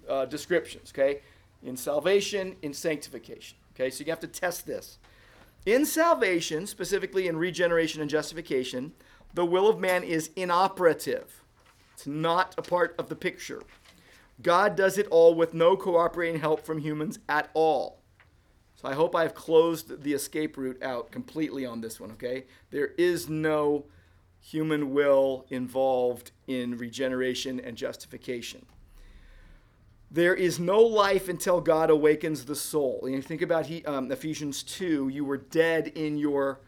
[0.07, 1.21] uh, descriptions, okay?
[1.63, 3.89] In salvation, in sanctification, okay?
[3.89, 4.97] So, you have to test this.
[5.65, 8.93] In salvation, specifically in regeneration and justification,
[9.33, 11.43] the will of man is inoperative.
[11.93, 13.61] It's not a part of the picture.
[14.41, 17.99] God does it all with no cooperating help from humans at all.
[18.75, 22.45] So I hope I've closed the escape route out completely on this one, okay?
[22.71, 23.85] There is no
[24.39, 28.65] human will involved in regeneration and justification.
[30.11, 33.01] There is no life until God awakens the soul.
[33.03, 36.61] And you think about he, um, Ephesians 2, you were dead in your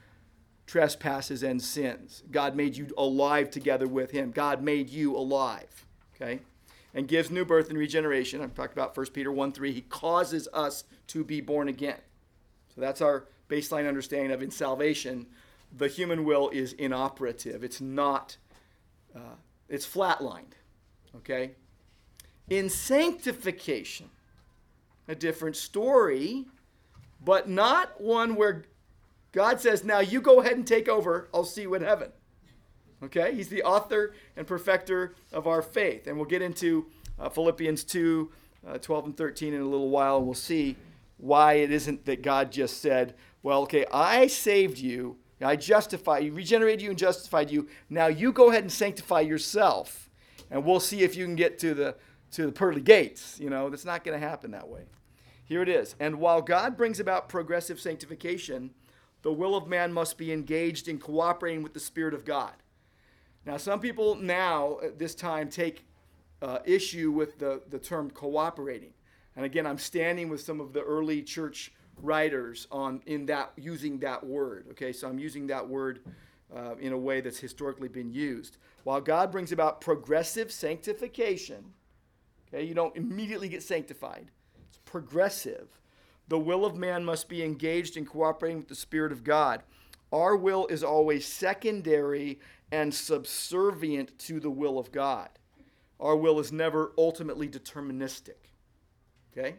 [0.67, 2.23] trespasses and sins.
[2.31, 4.31] God made you alive together with Him.
[4.31, 6.39] God made you alive, okay?
[6.93, 8.41] And gives new birth and regeneration.
[8.41, 9.71] I've talked about 1 Peter 1 3.
[9.73, 11.99] He causes us to be born again.
[12.73, 15.27] So that's our baseline understanding of in salvation,
[15.75, 17.63] the human will is inoperative.
[17.65, 18.37] It's not,
[19.13, 19.35] uh,
[19.67, 20.53] it's flatlined,
[21.17, 21.51] okay?
[22.51, 24.09] In sanctification,
[25.07, 26.47] a different story,
[27.23, 28.65] but not one where
[29.31, 31.29] God says, Now you go ahead and take over.
[31.33, 32.11] I'll see you in heaven.
[33.01, 33.33] Okay?
[33.33, 36.07] He's the author and perfecter of our faith.
[36.07, 36.87] And we'll get into
[37.17, 38.29] uh, Philippians 2
[38.67, 40.75] uh, 12 and 13 in a little while, and we'll see
[41.19, 46.33] why it isn't that God just said, Well, okay, I saved you, I justified you,
[46.33, 47.69] regenerated you, and justified you.
[47.89, 50.09] Now you go ahead and sanctify yourself,
[50.49, 51.95] and we'll see if you can get to the
[52.31, 53.39] to the pearly gates.
[53.39, 54.83] You know, that's not going to happen that way.
[55.45, 55.95] Here it is.
[55.99, 58.71] And while God brings about progressive sanctification,
[59.21, 62.53] the will of man must be engaged in cooperating with the Spirit of God.
[63.45, 65.85] Now, some people now at this time take
[66.41, 68.93] uh, issue with the, the term cooperating.
[69.35, 73.99] And again, I'm standing with some of the early church writers on in that using
[73.99, 74.67] that word.
[74.71, 75.99] Okay, so I'm using that word
[76.55, 78.57] uh, in a way that's historically been used.
[78.83, 81.73] While God brings about progressive sanctification,
[82.53, 84.31] okay, you don't immediately get sanctified.
[84.69, 85.67] It's progressive.
[86.27, 89.63] The will of man must be engaged in cooperating with the Spirit of God.
[90.11, 92.39] Our will is always secondary
[92.71, 95.29] and subservient to the will of God.
[95.99, 98.49] Our will is never ultimately deterministic.
[99.31, 99.55] Okay?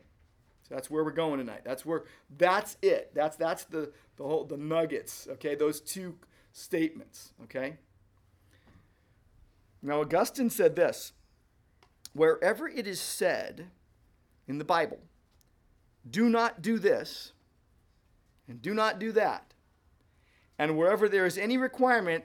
[0.69, 1.63] So that's where we're going tonight.
[1.65, 2.05] That's where
[2.37, 3.13] that's it.
[3.15, 5.55] That's that's the the whole the nuggets, okay?
[5.55, 6.17] Those two
[6.53, 7.79] statements, okay?
[9.83, 11.13] Now Augustine said this,
[12.13, 13.69] wherever it is said
[14.47, 15.01] in the Bible,
[16.09, 17.33] do not do this
[18.49, 19.55] and do not do that.
[20.59, 22.25] And wherever there is any requirement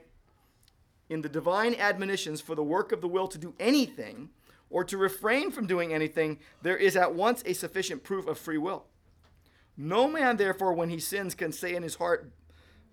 [1.08, 4.30] in the divine admonitions for the work of the will to do anything
[4.70, 8.58] or to refrain from doing anything, there is at once a sufficient proof of free
[8.58, 8.84] will.
[9.76, 12.30] No man, therefore, when he sins, can say in his heart,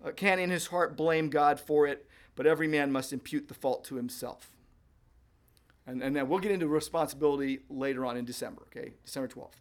[0.04, 3.54] uh, can in his heart blame God for it, but every man must impute the
[3.54, 4.55] fault to himself.
[5.86, 8.94] And, and then we'll get into responsibility later on in December, okay?
[9.04, 9.60] December 12th.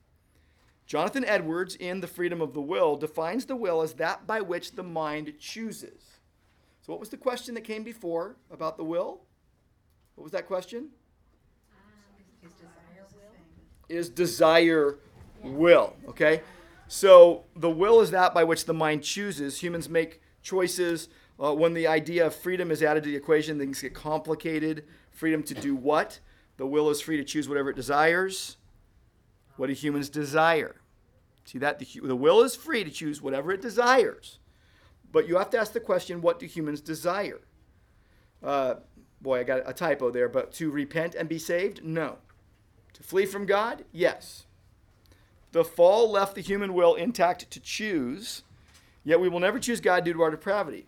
[0.88, 4.74] Jonathan Edwards, in The Freedom of the Will, defines the will as that by which
[4.74, 6.20] the mind chooses.
[6.82, 9.22] So, what was the question that came before about the will?
[10.14, 10.90] What was that question?
[13.90, 15.00] Is desire
[15.44, 16.42] will, okay?
[16.88, 19.64] So, the will is that by which the mind chooses.
[19.64, 21.10] Humans make choices.
[21.44, 24.86] Uh, when the idea of freedom is added to the equation, things get complicated.
[25.16, 26.20] Freedom to do what?
[26.58, 28.58] The will is free to choose whatever it desires.
[29.56, 30.76] What do humans desire?
[31.46, 31.80] See that?
[31.80, 34.40] The, the will is free to choose whatever it desires.
[35.14, 37.40] But you have to ask the question what do humans desire?
[38.44, 38.76] Uh,
[39.22, 41.82] boy, I got a typo there, but to repent and be saved?
[41.82, 42.18] No.
[42.94, 43.86] To flee from God?
[43.94, 44.48] Yes.
[45.54, 48.44] The fall left the human will intact to choose,
[49.06, 50.88] yet we will never choose God due to our depravity.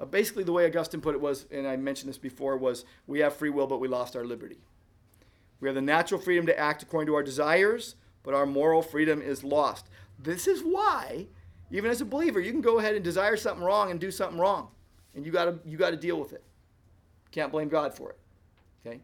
[0.00, 3.18] Uh, basically, the way Augustine put it was, and I mentioned this before, was we
[3.20, 4.58] have free will, but we lost our liberty.
[5.60, 9.20] We have the natural freedom to act according to our desires, but our moral freedom
[9.20, 9.88] is lost.
[10.18, 11.26] This is why,
[11.70, 14.38] even as a believer, you can go ahead and desire something wrong and do something
[14.38, 14.68] wrong,
[15.14, 16.44] and you got to you got to deal with it.
[17.32, 18.18] Can't blame God for it.
[18.86, 19.00] Okay,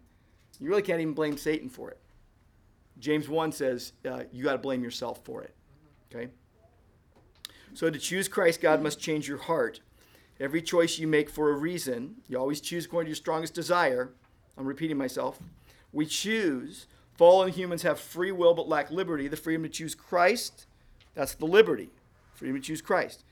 [0.61, 1.98] you really can't even blame Satan for it.
[3.00, 5.54] James one says uh, you got to blame yourself for it.
[6.12, 6.30] Okay.
[7.74, 9.80] So to choose Christ, God must change your heart.
[10.40, 14.12] Every choice you make for a reason, you always choose according to your strongest desire.
[14.59, 15.38] I'm repeating myself.
[15.92, 16.87] We choose.
[17.16, 19.29] Fallen humans have free will but lack liberty.
[19.29, 20.66] The freedom to choose Christ,
[21.14, 21.90] that's the liberty.
[22.35, 23.25] Freedom to choose Christ.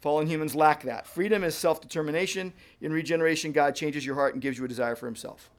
[0.00, 1.06] Fallen humans lack that.
[1.06, 2.52] Freedom is self determination.
[2.80, 5.50] In regeneration, God changes your heart and gives you a desire for Himself.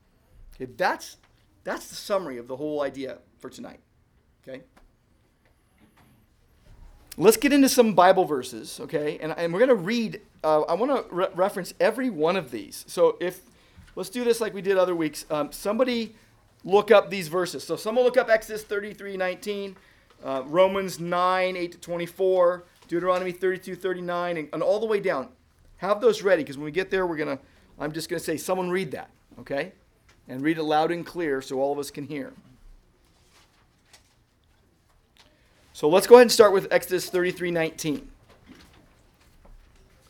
[0.55, 1.17] Okay, that's,
[1.63, 3.79] that's the summary of the whole idea for tonight.
[4.45, 4.63] Okay?
[7.21, 9.19] Let's get into some Bible verses, okay?
[9.21, 12.49] And, and we're going to read, uh, I want to re- reference every one of
[12.49, 12.83] these.
[12.87, 13.41] So if,
[13.95, 15.27] let's do this like we did other weeks.
[15.29, 16.15] Um, somebody
[16.63, 17.63] look up these verses.
[17.63, 19.75] So someone look up Exodus 33 19,
[20.25, 25.29] uh, Romans 9 8 to 24, Deuteronomy 32 39, and, and all the way down.
[25.77, 27.43] Have those ready because when we get there, we're going to,
[27.79, 29.73] I'm just going to say, someone read that, okay?
[30.27, 32.33] And read it loud and clear so all of us can hear.
[35.73, 38.07] So let's go ahead and start with Exodus 33 19.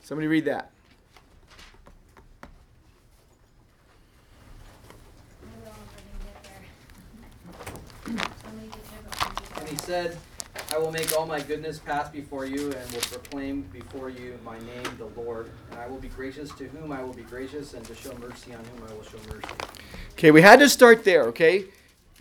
[0.02, 0.72] Somebody read that.
[5.42, 6.44] I will if I can get
[8.18, 8.34] there.
[8.44, 9.62] Somebody get there before me.
[9.62, 10.18] And he said,
[10.74, 14.58] I will make all my goodness pass before you and will proclaim before you my
[14.60, 15.50] name, the Lord.
[15.70, 18.54] And I will be gracious to whom I will be gracious, and to show mercy
[18.54, 19.48] on whom I will show mercy.
[20.14, 21.66] Okay, we had to start there, okay?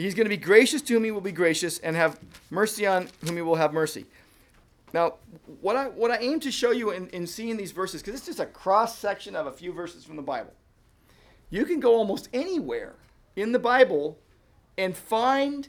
[0.00, 3.08] He's going to be gracious to whom he will be gracious and have mercy on
[3.22, 4.06] whom he will have mercy.
[4.94, 5.16] Now,
[5.60, 8.26] what I, what I aim to show you in, in seeing these verses, because it's
[8.26, 10.54] just a cross section of a few verses from the Bible,
[11.50, 12.94] you can go almost anywhere
[13.36, 14.18] in the Bible
[14.78, 15.68] and find,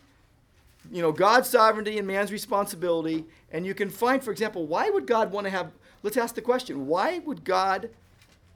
[0.89, 3.25] you know, God's sovereignty and man's responsibility.
[3.51, 5.71] And you can find, for example, why would God want to have,
[6.03, 7.89] let's ask the question, why would God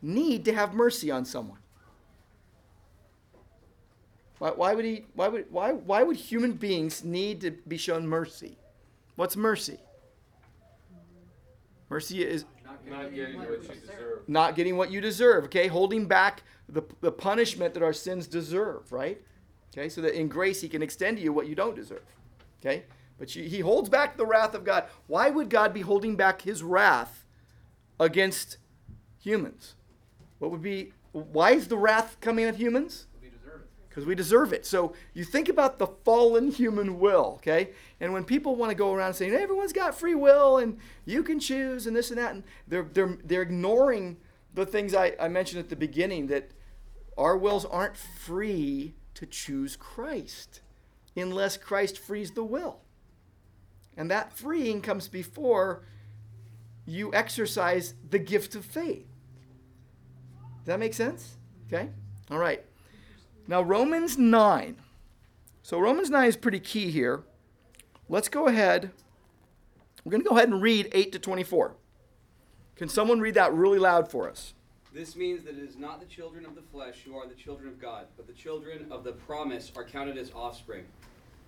[0.01, 1.59] need to have mercy on someone?
[4.39, 5.05] Why, why would he?
[5.13, 8.57] Why would why why would human beings need to be shown mercy?
[9.15, 9.79] What's mercy?
[11.89, 12.45] Mercy is
[12.87, 14.19] Not getting what you deserve.
[14.27, 15.45] not getting what you deserve.
[15.45, 18.91] Okay, holding back the, the punishment that our sins deserve.
[18.91, 19.21] Right?
[19.73, 22.03] Okay, so that in grace he can extend to you what you don't deserve.
[22.59, 22.83] Okay,
[23.17, 24.85] but you, he holds back the wrath of God.
[25.07, 27.23] Why would God be holding back His wrath
[27.99, 28.57] against
[29.19, 29.75] humans?
[30.39, 30.91] What would be?
[31.13, 33.05] Why is the wrath coming at humans?
[33.95, 34.65] Because we deserve it.
[34.65, 37.69] So you think about the fallen human will, okay?
[38.01, 41.39] And when people want to go around saying everyone's got free will and you can
[41.39, 44.17] choose and this and that, and they're they're they're ignoring
[44.53, 46.51] the things I, I mentioned at the beginning that
[47.17, 50.59] our wills aren't free to choose Christ
[51.15, 52.81] unless Christ frees the will.
[53.95, 55.85] And that freeing comes before
[56.85, 59.07] you exercise the gift of faith.
[60.57, 61.37] Does that make sense?
[61.67, 61.91] Okay?
[62.29, 62.61] All right.
[63.47, 64.77] Now, Romans 9.
[65.61, 67.23] So, Romans 9 is pretty key here.
[68.09, 68.91] Let's go ahead.
[70.03, 71.75] We're going to go ahead and read 8 to 24.
[72.75, 74.53] Can someone read that really loud for us?
[74.93, 77.67] This means that it is not the children of the flesh who are the children
[77.67, 80.85] of God, but the children of the promise are counted as offspring.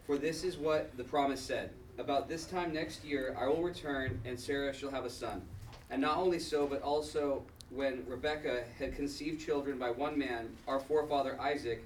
[0.05, 4.19] For this is what the promise said About this time next year I will return,
[4.25, 5.41] and Sarah shall have a son.
[5.89, 10.79] And not only so, but also when Rebekah had conceived children by one man, our
[10.79, 11.83] forefather Isaac,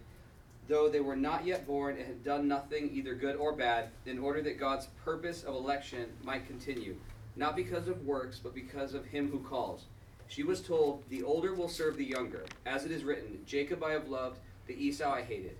[0.67, 4.19] though they were not yet born and had done nothing either good or bad, in
[4.19, 6.95] order that God's purpose of election might continue,
[7.35, 9.85] not because of works, but because of him who calls.
[10.27, 12.45] She was told, The older will serve the younger.
[12.65, 15.57] As it is written, Jacob I have loved, the Esau I hated.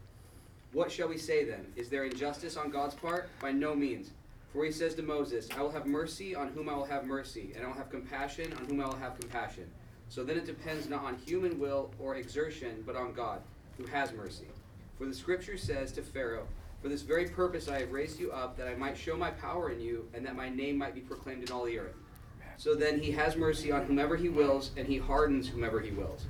[0.72, 1.66] What shall we say then?
[1.76, 3.28] Is there injustice on God's part?
[3.42, 4.12] By no means.
[4.54, 7.52] For he says to Moses, I will have mercy on whom I will have mercy,
[7.56, 9.70] and I will have compassion on whom I will have compassion.
[10.12, 13.39] So then it depends not on human will or exertion, but on God,
[13.78, 14.47] who has mercy.
[14.97, 16.47] For the scripture says to Pharaoh,
[16.82, 19.71] For this very purpose I have raised you up, that I might show my power
[19.71, 21.95] in you, and that my name might be proclaimed in all the earth.
[22.58, 26.26] So then he has mercy on whomever he wills, and he hardens whomever he wills.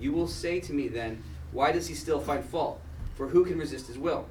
[0.00, 2.80] You will say to me then, Why does he still find fault?
[3.14, 4.26] For who can resist his will?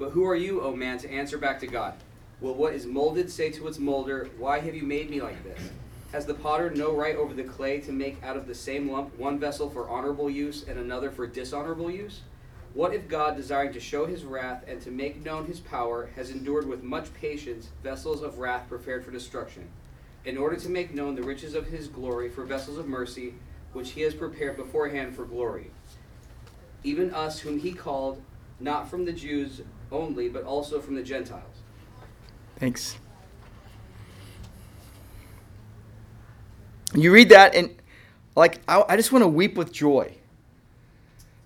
[0.00, 1.94] But who are you, O man, to answer back to God?
[2.40, 5.70] Will what is molded say to its molder, Why have you made me like this?
[6.12, 9.18] Has the potter no right over the clay to make out of the same lump
[9.18, 12.20] one vessel for honorable use and another for dishonorable use?
[12.74, 16.30] What if God, desiring to show his wrath and to make known his power, has
[16.30, 19.68] endured with much patience vessels of wrath prepared for destruction,
[20.24, 23.34] in order to make known the riches of his glory for vessels of mercy,
[23.72, 25.70] which he has prepared beforehand for glory?
[26.84, 28.22] Even us, whom he called,
[28.60, 31.62] not from the Jews only, but also from the Gentiles.
[32.56, 32.96] Thanks.
[36.94, 37.74] You read that, and
[38.34, 40.14] like, I, I just want to weep with joy.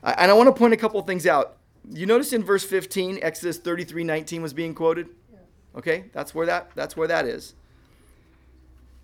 [0.02, 1.56] I, and I want to point a couple things out.
[1.90, 5.08] You notice in verse 15, Exodus 33 19 was being quoted?
[5.76, 7.54] Okay, that's where that, that's where that is.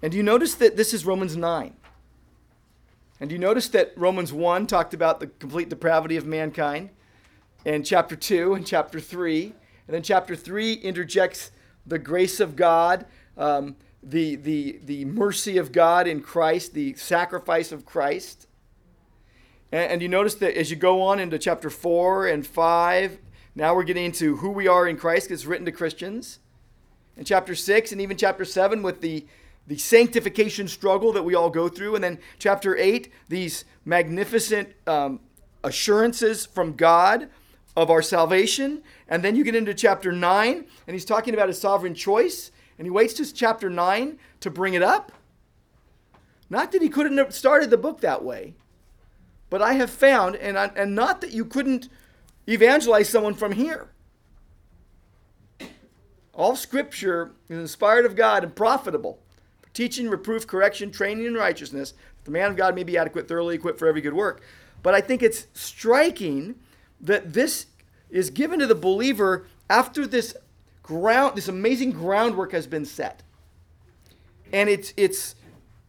[0.03, 1.75] And do you notice that this is Romans 9?
[3.21, 6.91] And do you notice that Romans 1 talked about the complete depravity of mankind?
[7.65, 9.45] And chapter 2 and chapter 3.
[9.45, 11.51] And then chapter 3 interjects
[11.87, 13.07] the grace of God,
[13.39, 13.77] um,
[14.07, 18.47] the, the, the mercy of God in Christ, the sacrifice of Christ.
[19.73, 23.19] And, and you notice that as you go on into chapter 4 and 5,
[23.57, 26.39] now we're getting into who we are in Christ it's written to Christians.
[27.17, 29.27] In chapter 6 and even chapter 7 with the,
[29.67, 31.97] the sanctification struggle that we all go through.
[31.97, 35.19] And then chapter 8, these magnificent um,
[35.65, 37.29] assurances from God
[37.77, 38.83] of our salvation.
[39.09, 42.53] And then you get into chapter 9, and he's talking about his sovereign choice.
[42.79, 45.13] And he waits to chapter 9 to bring it up.
[46.49, 48.55] Not that he couldn't have started the book that way,
[49.51, 51.89] but I have found, and, I, and not that you couldn't
[52.47, 53.89] evangelize someone from here.
[56.33, 59.19] All scripture is inspired of God and profitable
[59.63, 61.95] for teaching, reproof, correction, training in righteousness.
[62.25, 64.43] The man of God may be adequate, thoroughly equipped for every good work.
[64.83, 66.57] But I think it's striking
[67.01, 67.67] that this
[68.11, 70.37] is given to the believer after this
[70.87, 73.23] ground, this amazing groundwork has been set.
[74.53, 75.35] And it's it's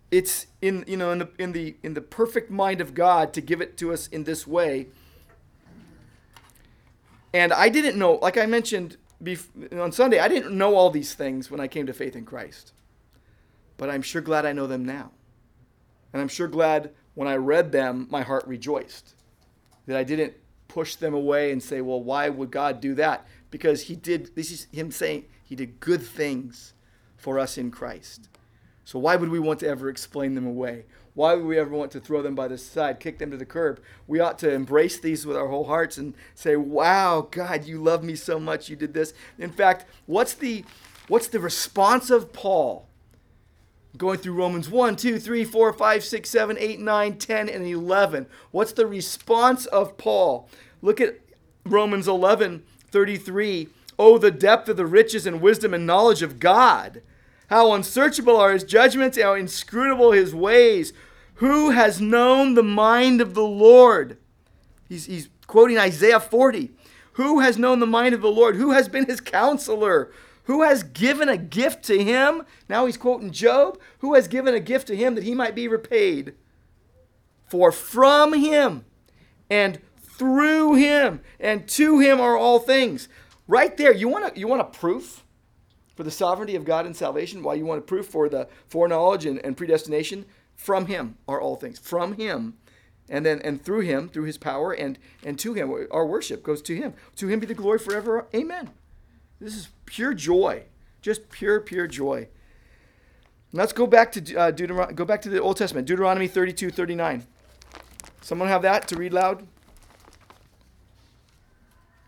[0.09, 3.41] it's in you know in the in the in the perfect mind of God to
[3.41, 4.87] give it to us in this way.
[7.33, 11.13] And I didn't know, like I mentioned bef- on Sunday, I didn't know all these
[11.13, 12.73] things when I came to faith in Christ.
[13.75, 15.11] But I'm sure glad I know them now.
[16.13, 19.13] And I'm sure glad when I read them, my heart rejoiced.
[19.85, 20.33] That I didn't
[20.67, 23.27] push them away and say, well, why would God do that?
[23.51, 26.73] Because He did, this is Him saying He did good things
[27.15, 28.29] for us in Christ.
[28.83, 30.85] So why would we want to ever explain them away?
[31.13, 33.45] Why would we ever want to throw them by the side, kick them to the
[33.45, 33.81] curb?
[34.05, 38.03] We ought to embrace these with our whole hearts and say, "Wow, God, you love
[38.03, 38.69] me so much.
[38.69, 40.63] You did this." In fact, what's the
[41.07, 42.87] what's the response of Paul
[43.97, 48.27] going through Romans 1, 2, 3, 4, 5, 6, 7, 8, 9, 10, and 11?
[48.51, 50.47] What's the response of Paul?
[50.83, 51.19] Look at
[51.65, 52.63] Romans 11,
[52.97, 53.67] 33.
[53.99, 57.03] Oh, the depth of the riches and wisdom and knowledge of God!
[57.45, 60.93] How unsearchable are his judgments, how inscrutable his ways.
[61.35, 64.17] Who has known the mind of the Lord?
[64.89, 66.71] He's, he's quoting Isaiah 40.
[67.13, 68.55] Who has known the mind of the Lord?
[68.55, 70.11] Who has been his counselor?
[70.45, 72.45] Who has given a gift to him?
[72.67, 73.79] Now he's quoting Job.
[73.99, 76.33] Who has given a gift to him that he might be repaid?
[77.47, 78.85] For from him
[79.51, 79.81] and
[80.18, 83.07] through him and to him are all things.
[83.47, 85.24] Right there, you want to you want a proof
[85.95, 87.43] for the sovereignty of God and salvation?
[87.43, 90.26] Why you want a proof for the foreknowledge and, and predestination?
[90.55, 91.80] From him are all things.
[91.80, 92.55] From him.
[93.09, 96.61] And then and through him, through his power, and and to him, our worship goes
[96.63, 96.93] to him.
[97.15, 98.28] To him be the glory forever.
[98.36, 98.72] Amen.
[99.39, 100.63] This is pure joy,
[101.01, 102.28] just pure, pure joy.
[103.53, 107.26] Let's go back to uh, Deuteron- go back to the Old Testament, Deuteronomy 32, 39.
[108.22, 109.47] Someone have that to read loud?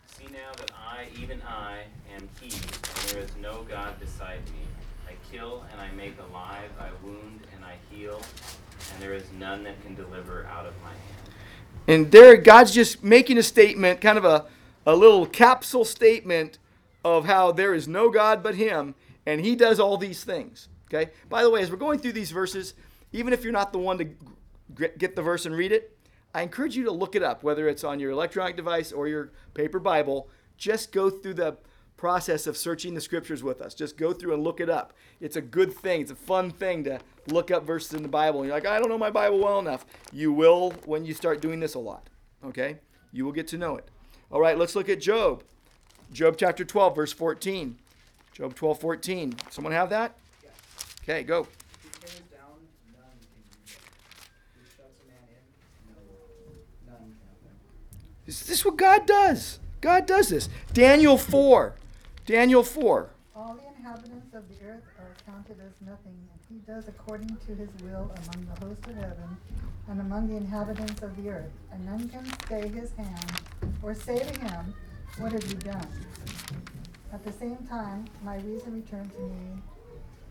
[0.06, 1.84] See now that I, even I,
[2.14, 4.68] am He, and there is no God beside me.
[5.08, 8.22] I kill and I make alive, I wound and I heal,
[8.89, 11.02] and there is none that can deliver out of my hand.
[11.88, 14.46] And there, God's just making a statement, kind of a,
[14.86, 16.60] a little capsule statement
[17.04, 18.96] of how there is no God but Him,
[19.26, 20.68] and He does all these things.
[20.88, 21.12] Okay?
[21.30, 22.74] By the way, as we're going through these verses,
[23.12, 25.96] even if you're not the one to get the verse and read it,
[26.34, 29.32] I encourage you to look it up, whether it's on your electronic device or your
[29.54, 30.30] paper Bible.
[30.58, 31.58] Just go through the
[32.00, 33.74] process of searching the scriptures with us.
[33.74, 34.94] Just go through and look it up.
[35.20, 36.00] It's a good thing.
[36.00, 38.40] It's a fun thing to look up verses in the Bible.
[38.40, 39.86] And you're like, I don't know my Bible well enough.
[40.14, 42.10] You will when you start doing this a lot.
[42.46, 42.78] Okay?
[43.12, 43.86] You will get to know it.
[44.32, 45.44] All right, let's look at Job.
[46.14, 47.78] Job chapter 12, verse 14.
[48.32, 49.36] Job 12, 14.
[49.50, 50.16] Someone have that?
[51.04, 51.48] Okay, go.
[51.84, 52.56] He tears down,
[52.94, 57.58] none can be He shuts a man in, no, none can open.
[58.26, 59.60] Is this what God does?
[59.82, 60.48] God does this.
[60.74, 61.76] Daniel 4.
[62.30, 63.10] Daniel 4.
[63.36, 67.56] All the inhabitants of the earth are counted as nothing, and he does according to
[67.56, 69.36] his will among the host of heaven
[69.88, 71.50] and among the inhabitants of the earth.
[71.72, 73.32] And none can stay his hand
[73.82, 74.76] or say to him,
[75.18, 75.88] What have you done?
[77.12, 79.64] At the same time, my reason returned to me,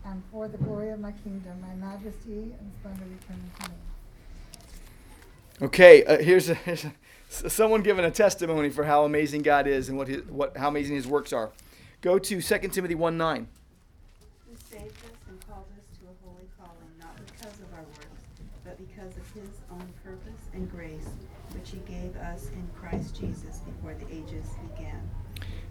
[0.05, 3.75] and for the glory of my kingdom, my majesty and splendor returned to me.
[5.63, 6.93] Okay, uh, here's, a, here's a,
[7.49, 10.95] someone giving a testimony for how amazing God is and what, his, what how amazing
[10.95, 11.51] his works are.
[12.01, 13.47] Go to 2 Timothy 1 9.
[14.47, 18.23] who saved us and called us to a holy calling, not because of our works,
[18.63, 21.09] but because of his own purpose and grace,
[21.53, 25.09] which he gave us in Christ Jesus before the ages began.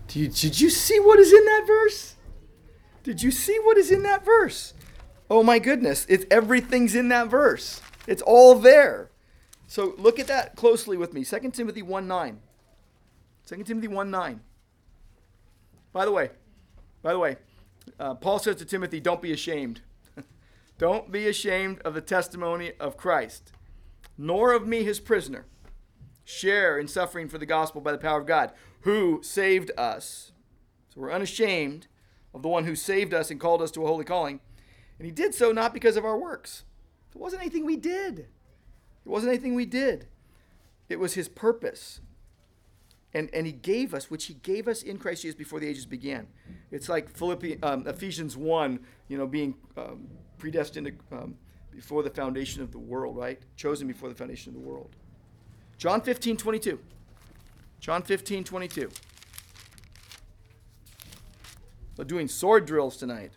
[0.08, 2.16] Did you, did you see what is in that verse?
[3.04, 4.74] Did you see what is in that verse?
[5.30, 7.80] Oh my goodness, it's everything's in that verse.
[8.06, 9.10] It's all there.
[9.66, 11.24] So look at that closely with me.
[11.24, 12.38] 2 Timothy 1 9.
[13.46, 14.40] 2 Timothy 1 9.
[15.92, 16.30] By the way,
[17.02, 17.36] by the way,
[17.98, 19.80] uh, Paul says to Timothy, don't be ashamed.
[20.78, 23.52] don't be ashamed of the testimony of Christ,
[24.16, 25.46] nor of me, his prisoner.
[26.24, 30.32] Share in suffering for the gospel by the power of God, who saved us.
[30.94, 31.86] So we're unashamed
[32.34, 34.40] of the one who saved us and called us to a holy calling.
[34.98, 36.64] And he did so not because of our works.
[37.14, 38.18] It wasn't anything we did.
[38.18, 38.28] It
[39.04, 40.06] wasn't anything we did.
[40.88, 42.00] It was his purpose.
[43.14, 45.86] And, and he gave us, which he gave us in Christ Jesus before the ages
[45.86, 46.26] began.
[46.70, 51.36] It's like Philippi, um, Ephesians 1, you know, being um, predestined um,
[51.74, 53.40] before the foundation of the world, right?
[53.56, 54.90] Chosen before the foundation of the world.
[55.78, 56.78] John 15, 22.
[57.80, 58.90] John 15, 22.
[61.96, 63.32] They're doing sword drills tonight.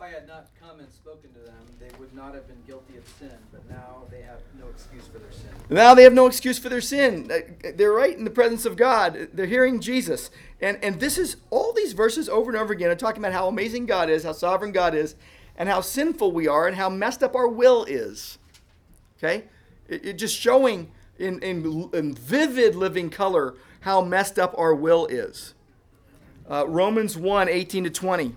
[0.00, 2.96] If I had not come and spoken to them, they would not have been guilty
[2.96, 5.50] of sin, but now they have no excuse for their sin.
[5.68, 7.30] Now they have no excuse for their sin.
[7.30, 9.28] Uh, They're right in the presence of God.
[9.34, 10.30] They're hearing Jesus.
[10.58, 13.46] And, and this is all these verses over and over again are talking about how
[13.48, 15.16] amazing God is, how sovereign God is,
[15.54, 18.38] and how sinful we are, and how messed up our will is.
[19.18, 19.44] Okay?
[19.86, 25.04] It, it just showing in, in, in vivid living color how messed up our will
[25.06, 25.52] is.
[26.50, 28.28] Uh, Romans 1 18 to 20.
[28.28, 28.34] For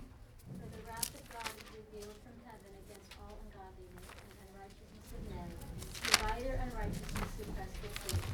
[0.70, 5.48] the wrath of God is revealed from heaven against all ungodliness and unrighteousness of men,
[5.50, 8.24] who by their unrighteousness suppress the truth.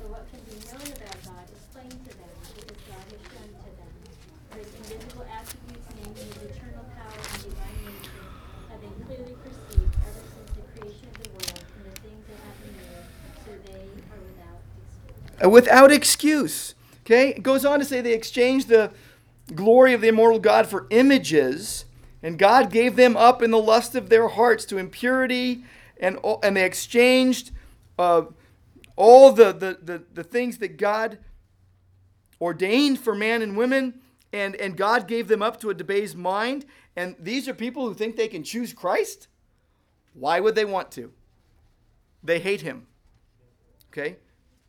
[0.00, 3.50] For what can be known about God is plain to them, because God has shown
[3.62, 3.90] to them.
[4.50, 8.24] For his invisible attributes, namely his eternal power and divine nature,
[8.74, 12.40] have been clearly perceived ever since the creation of the world and the things that
[12.42, 13.06] have been made,
[13.46, 15.22] so they are without excuse.
[15.27, 16.74] Uh, without excuse.
[17.04, 17.30] Okay?
[17.30, 18.90] It goes on to say they exchanged the
[19.54, 21.84] glory of the immortal God for images,
[22.22, 25.64] and God gave them up in the lust of their hearts to impurity,
[25.98, 27.50] and, and they exchanged
[27.98, 28.22] uh,
[28.96, 31.18] all the, the, the, the things that God
[32.40, 34.00] ordained for man and women,
[34.32, 36.64] and, and God gave them up to a debased mind.
[36.96, 39.28] And these are people who think they can choose Christ?
[40.14, 41.12] Why would they want to?
[42.22, 42.86] They hate him.
[43.90, 44.16] Okay?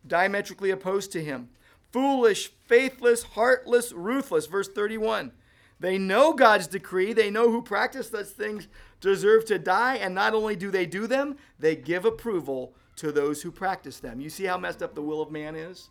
[0.05, 1.49] Diametrically opposed to him.
[1.91, 4.45] Foolish, faithless, heartless, ruthless.
[4.45, 5.31] Verse 31.
[5.79, 7.13] They know God's decree.
[7.13, 8.67] They know who practice such things
[8.99, 9.95] deserve to die.
[9.95, 14.19] And not only do they do them, they give approval to those who practice them.
[14.19, 15.89] You see how messed up the will of man is?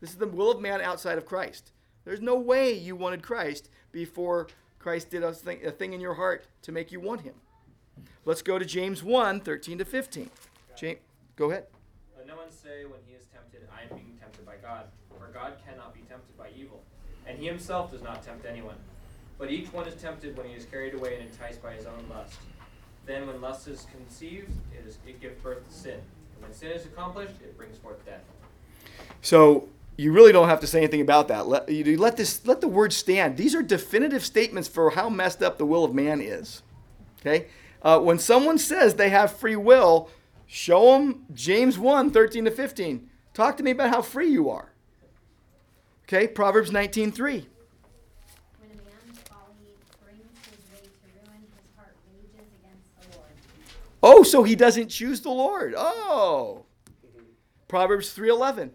[0.00, 1.72] This is the will of man outside of Christ.
[2.04, 4.48] There's no way you wanted Christ before
[4.78, 7.34] Christ did a thing, a thing in your heart to make you want him.
[8.24, 10.30] Let's go to James 1 13 to 15.
[10.76, 10.98] James,
[11.36, 11.66] go ahead.
[12.16, 14.84] Let no one say when he is tempted, I am being tempted by God.
[15.18, 16.82] For God cannot be tempted by evil.
[17.26, 18.76] And he himself does not tempt anyone.
[19.38, 22.04] But each one is tempted when he is carried away and enticed by his own
[22.08, 22.36] lust.
[23.06, 25.94] Then when lust is conceived, it, is, it gives birth to sin.
[26.34, 28.22] And when sin is accomplished, it brings forth death.
[29.22, 31.48] So you really don't have to say anything about that.
[31.48, 33.36] Let, you let this let the word stand.
[33.36, 36.62] These are definitive statements for how messed up the will of man is.
[37.20, 37.46] Okay?
[37.82, 40.10] Uh, when someone says they have free will,
[40.46, 43.09] show them James 1, 13 to 15.
[43.40, 44.68] Talk to me about how free you are.
[46.04, 47.32] Okay, Proverbs 19, 3.
[47.32, 53.32] When a man's folly brings his way to ruin, his heart rages against the Lord.
[54.02, 55.72] Oh, so he doesn't choose the Lord.
[55.74, 56.66] Oh.
[57.66, 58.72] Proverbs 3:11.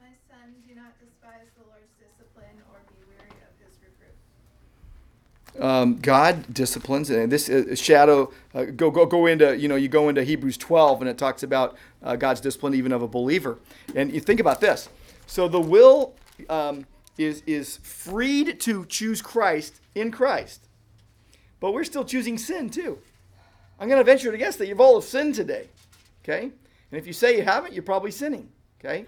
[0.00, 5.64] My son, do not despise the Lord's discipline or be weary of his reproof.
[5.64, 9.86] um, God disciplines, and this uh, shadow uh, go go go into you know you
[9.86, 11.76] go into Hebrews 12, and it talks about
[12.06, 13.58] uh, God's discipline even of a believer.
[13.94, 14.88] And you think about this.
[15.26, 16.14] So the will
[16.48, 16.86] um,
[17.18, 20.68] is is freed to choose Christ in Christ,
[21.60, 22.98] but we're still choosing sin too.
[23.78, 25.68] I'm going to venture to guess that you've all sinned today.
[26.24, 28.48] Okay, and if you say you haven't, you're probably sinning.
[28.78, 29.06] Okay,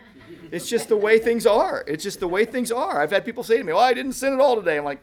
[0.50, 1.84] it's just the way things are.
[1.86, 3.00] It's just the way things are.
[3.00, 5.00] I've had people say to me, "Well, I didn't sin at all today." I'm like,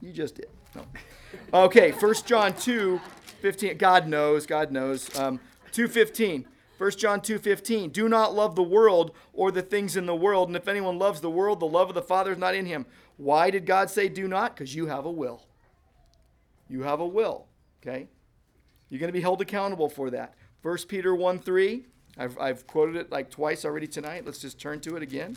[0.00, 0.48] you just did.
[0.74, 0.86] No.
[1.52, 3.00] Okay, 1 John 2,
[3.40, 3.76] 15.
[3.76, 5.16] God knows, God knows.
[5.18, 5.40] Um,
[5.72, 6.44] 2.15.
[6.78, 7.92] 1 John 2.15.
[7.92, 10.48] Do not love the world or the things in the world.
[10.48, 12.86] And if anyone loves the world, the love of the Father is not in him.
[13.16, 14.54] Why did God say do not?
[14.54, 15.46] Because you have a will.
[16.68, 17.46] You have a will.
[17.82, 18.08] Okay?
[18.88, 20.34] You're going to be held accountable for that.
[20.62, 21.84] 1 Peter 1 3.
[22.18, 24.24] I've, I've quoted it like twice already tonight.
[24.24, 25.36] Let's just turn to it again.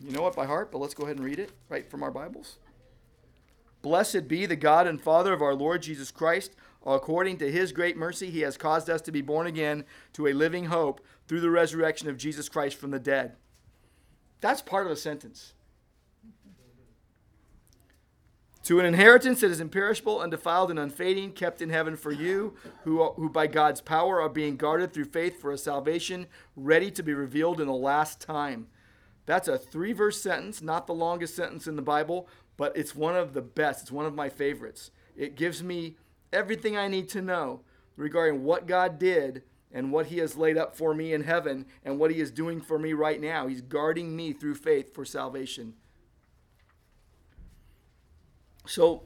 [0.00, 2.10] You know it by heart, but let's go ahead and read it right from our
[2.10, 2.56] Bibles.
[3.82, 6.52] Blessed be the God and Father of our Lord Jesus Christ.
[6.84, 10.32] According to his great mercy, he has caused us to be born again to a
[10.32, 13.36] living hope through the resurrection of Jesus Christ from the dead.
[14.40, 15.54] That's part of a sentence.
[18.64, 22.54] To an inheritance that is imperishable, undefiled, and unfading, kept in heaven for you,
[22.84, 27.02] who, who by God's power are being guarded through faith for a salvation ready to
[27.02, 28.68] be revealed in the last time.
[29.26, 33.16] That's a three verse sentence, not the longest sentence in the Bible, but it's one
[33.16, 33.82] of the best.
[33.82, 34.92] It's one of my favorites.
[35.16, 35.96] It gives me
[36.32, 37.60] everything I need to know
[37.96, 41.98] regarding what God did and what He has laid up for me in heaven and
[41.98, 43.46] what He is doing for me right now.
[43.46, 45.74] He's guarding me through faith for salvation.
[48.66, 49.02] So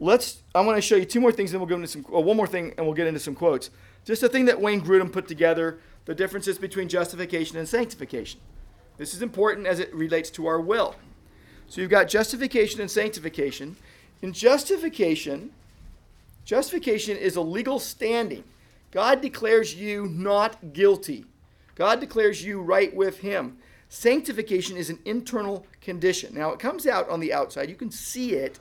[0.00, 2.24] let's, I want to show you two more things, and we'll go into some, well,
[2.24, 3.70] one more thing, and we'll get into some quotes.
[4.04, 8.40] Just a thing that Wayne Grudem put together the differences between justification and sanctification.
[8.96, 10.96] This is important as it relates to our will.
[11.68, 13.76] So you've got justification and sanctification.
[14.22, 15.52] In justification,
[16.48, 18.42] justification is a legal standing.
[18.90, 21.26] God declares you not guilty.
[21.74, 23.58] God declares you right with Him.
[23.90, 26.34] Sanctification is an internal condition.
[26.34, 27.68] Now, it comes out on the outside.
[27.68, 28.58] You can see it,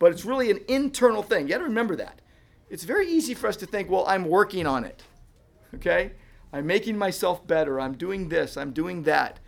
[0.00, 1.46] but it's really an internal thing.
[1.46, 2.20] You got to remember that.
[2.70, 5.04] It's very easy for us to think, well, I'm working on it.
[5.76, 6.10] Okay?
[6.52, 7.80] I'm making myself better.
[7.80, 8.56] I'm doing this.
[8.56, 9.38] I'm doing that.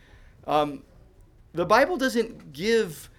[0.46, 0.84] Um,
[1.54, 3.10] the Bible doesn't give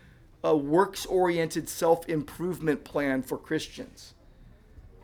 [0.45, 4.13] a works oriented self improvement plan for Christians.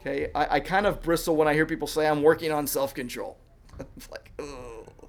[0.08, 0.32] Okay?
[0.34, 3.38] I, I kind of bristle when I hear people say, I'm working on self control.
[3.96, 4.32] it's like,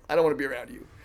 [0.09, 0.87] I don't want to be around you.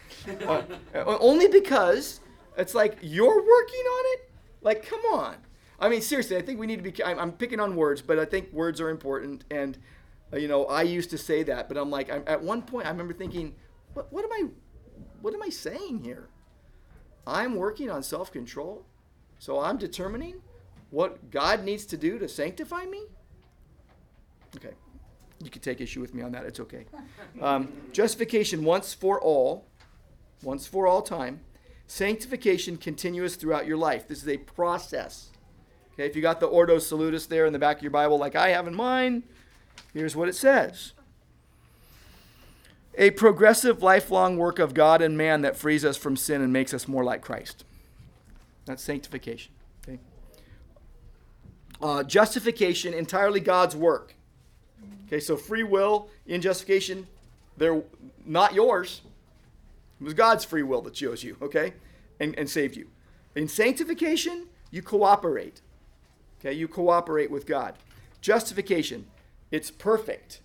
[0.95, 2.21] Uh, only because
[2.57, 4.31] it's like you're working on it.
[4.61, 5.35] Like, come on.
[5.77, 7.03] I mean, seriously, I think we need to be.
[7.03, 9.43] I'm, I'm picking on words, but I think words are important.
[9.51, 9.77] And
[10.31, 12.87] uh, you know, I used to say that, but I'm like, I'm, at one point,
[12.87, 13.53] I remember thinking,
[13.95, 14.47] what, what am I,
[15.21, 16.29] what am I saying here?
[17.27, 18.85] I'm working on self-control,
[19.39, 20.41] so I'm determining
[20.89, 23.07] what God needs to do to sanctify me.
[24.57, 24.73] Okay,
[25.43, 26.45] you can take issue with me on that.
[26.45, 26.85] It's okay.
[27.41, 29.65] Um, justification once for all
[30.43, 31.41] once for all time.
[31.87, 34.07] Sanctification continuous throughout your life.
[34.07, 35.29] This is a process.
[35.93, 38.35] Okay, if you got the Ordo Salutis there in the back of your Bible, like
[38.35, 39.23] I have in mine,
[39.93, 40.93] here's what it says
[42.97, 46.73] A progressive, lifelong work of God and man that frees us from sin and makes
[46.73, 47.63] us more like Christ.
[48.65, 49.51] That's sanctification.
[49.87, 49.99] Okay?
[51.81, 54.15] Uh, justification, entirely God's work.
[55.07, 57.07] Okay, so free will in justification,
[57.57, 57.83] they're
[58.25, 59.01] not yours.
[60.01, 61.73] It was God's free will that chose you, okay,
[62.19, 62.87] and, and saved you.
[63.35, 65.61] In sanctification, you cooperate.
[66.39, 67.75] Okay, you cooperate with God.
[68.21, 69.05] Justification,
[69.51, 70.41] it's perfect.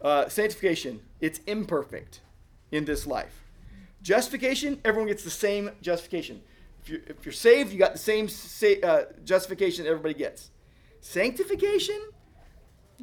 [0.00, 2.20] Uh, sanctification, it's imperfect
[2.70, 3.44] in this life.
[4.02, 6.40] Justification, everyone gets the same justification.
[6.82, 10.50] If you're, if you're saved, you got the same sa- uh, justification everybody gets.
[11.00, 12.00] Sanctification,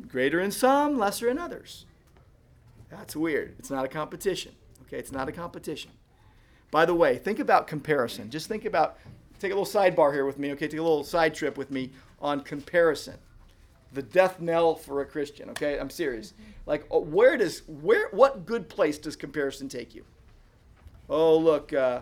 [0.07, 1.85] greater in some, lesser in others.
[2.89, 3.55] That's weird.
[3.59, 4.53] It's not a competition.
[4.83, 5.91] Okay, it's not a competition.
[6.71, 8.29] By the way, think about comparison.
[8.29, 8.97] Just think about,
[9.39, 10.67] take a little sidebar here with me, okay?
[10.67, 13.15] Take a little side trip with me on comparison.
[13.93, 15.79] The death knell for a Christian, okay?
[15.79, 16.33] I'm serious.
[16.65, 20.03] Like, uh, where does, where, what good place does comparison take you?
[21.09, 22.01] Oh, look, uh,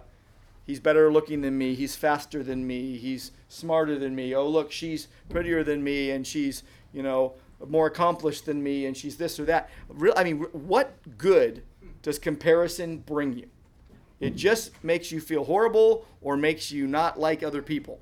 [0.66, 1.76] he's better looking than me.
[1.76, 2.98] He's faster than me.
[2.98, 4.34] He's smarter than me.
[4.34, 6.64] Oh, look, she's prettier than me and she's,
[6.94, 7.34] you know,
[7.68, 9.70] more accomplished than me and she's this or that.
[9.90, 11.64] Real, I mean, what good
[12.02, 13.48] does comparison bring you?
[14.20, 18.00] It just makes you feel horrible or makes you not like other people.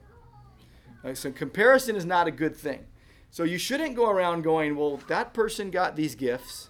[1.03, 2.85] Okay, so comparison is not a good thing.
[3.31, 6.69] So you shouldn't go around going, well, that person got these gifts,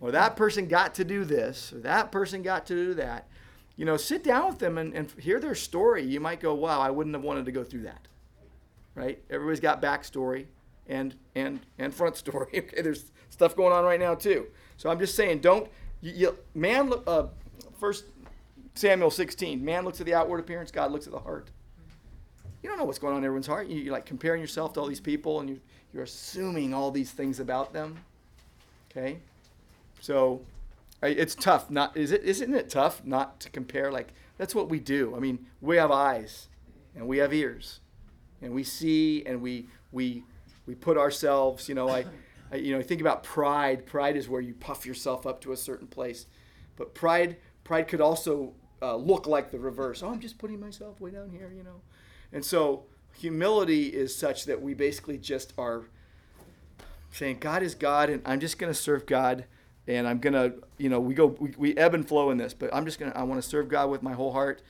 [0.00, 3.28] or that person got to do this, or that person got to do that.
[3.76, 6.04] You know, sit down with them and, and hear their story.
[6.04, 8.08] You might go, wow, I wouldn't have wanted to go through that.
[8.96, 9.22] Right?
[9.30, 10.46] Everybody's got backstory
[10.88, 12.46] and and and front story.
[12.54, 14.46] Okay, there's stuff going on right now too.
[14.76, 15.68] So I'm just saying, don't
[16.00, 17.26] you, you, man, uh,
[17.78, 18.04] First
[18.74, 19.64] Samuel 16.
[19.64, 20.70] Man looks at the outward appearance.
[20.70, 21.50] God looks at the heart.
[22.62, 23.68] You don't know what's going on in everyone's heart.
[23.68, 25.60] You, are like comparing yourself to all these people, and you,
[25.92, 27.98] you're assuming all these things about them.
[28.90, 29.18] Okay,
[30.00, 30.40] so
[31.02, 31.70] it's tough.
[31.70, 32.24] Not is it?
[32.24, 33.92] Isn't it tough not to compare?
[33.92, 34.08] Like
[34.38, 35.14] that's what we do.
[35.16, 36.48] I mean, we have eyes,
[36.96, 37.80] and we have ears,
[38.42, 40.24] and we see, and we we
[40.68, 41.68] we put ourselves.
[41.68, 42.04] You know, I
[42.54, 43.86] you know, think about pride.
[43.86, 46.26] Pride is where you puff yourself up to a certain place,
[46.76, 50.02] but pride pride could also uh, look like the reverse.
[50.02, 51.80] Oh, I'm just putting myself way down here, you know.
[52.32, 52.84] And so
[53.16, 55.84] humility is such that we basically just are
[57.10, 59.46] saying God is God, and I'm just going to serve God,
[59.86, 62.52] and I'm going to, you know, we go we, we ebb and flow in this,
[62.52, 64.62] but I'm just going to I want to serve God with my whole heart,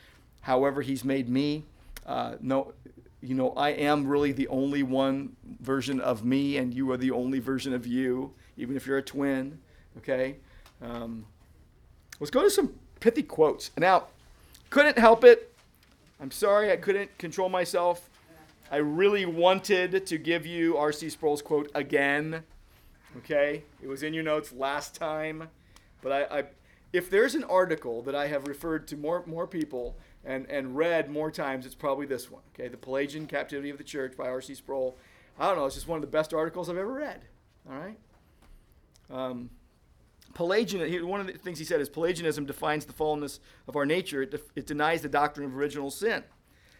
[0.42, 1.64] however He's made me.
[2.06, 2.72] Uh, no,
[3.20, 7.10] you know, I am really the only one version of me, and you are the
[7.10, 9.58] only version of you, even if you're a twin.
[9.98, 10.36] Okay?
[10.80, 11.26] Um,
[12.20, 13.70] let's go to some pithy quotes.
[13.76, 14.04] Now,
[14.70, 15.54] couldn't help it.
[16.20, 18.08] I'm sorry I couldn't control myself.
[18.70, 21.10] I really wanted to give you R.C.
[21.10, 22.44] Sproul's quote again.
[23.18, 23.64] Okay?
[23.82, 25.48] It was in your notes last time.
[26.02, 26.44] But I, I
[26.92, 29.96] if there's an article that I have referred to more, more people
[30.28, 32.42] and, and read more times, it's probably this one.
[32.54, 34.54] Okay, The Pelagian Captivity of the Church by R.C.
[34.54, 34.96] Sproul.
[35.38, 37.22] I don't know, it's just one of the best articles I've ever read.
[37.68, 37.98] All right?
[39.10, 39.48] Um,
[40.34, 44.22] Pelagian, one of the things he said is Pelagianism defines the fallenness of our nature,
[44.22, 46.22] it, it denies the doctrine of original sin.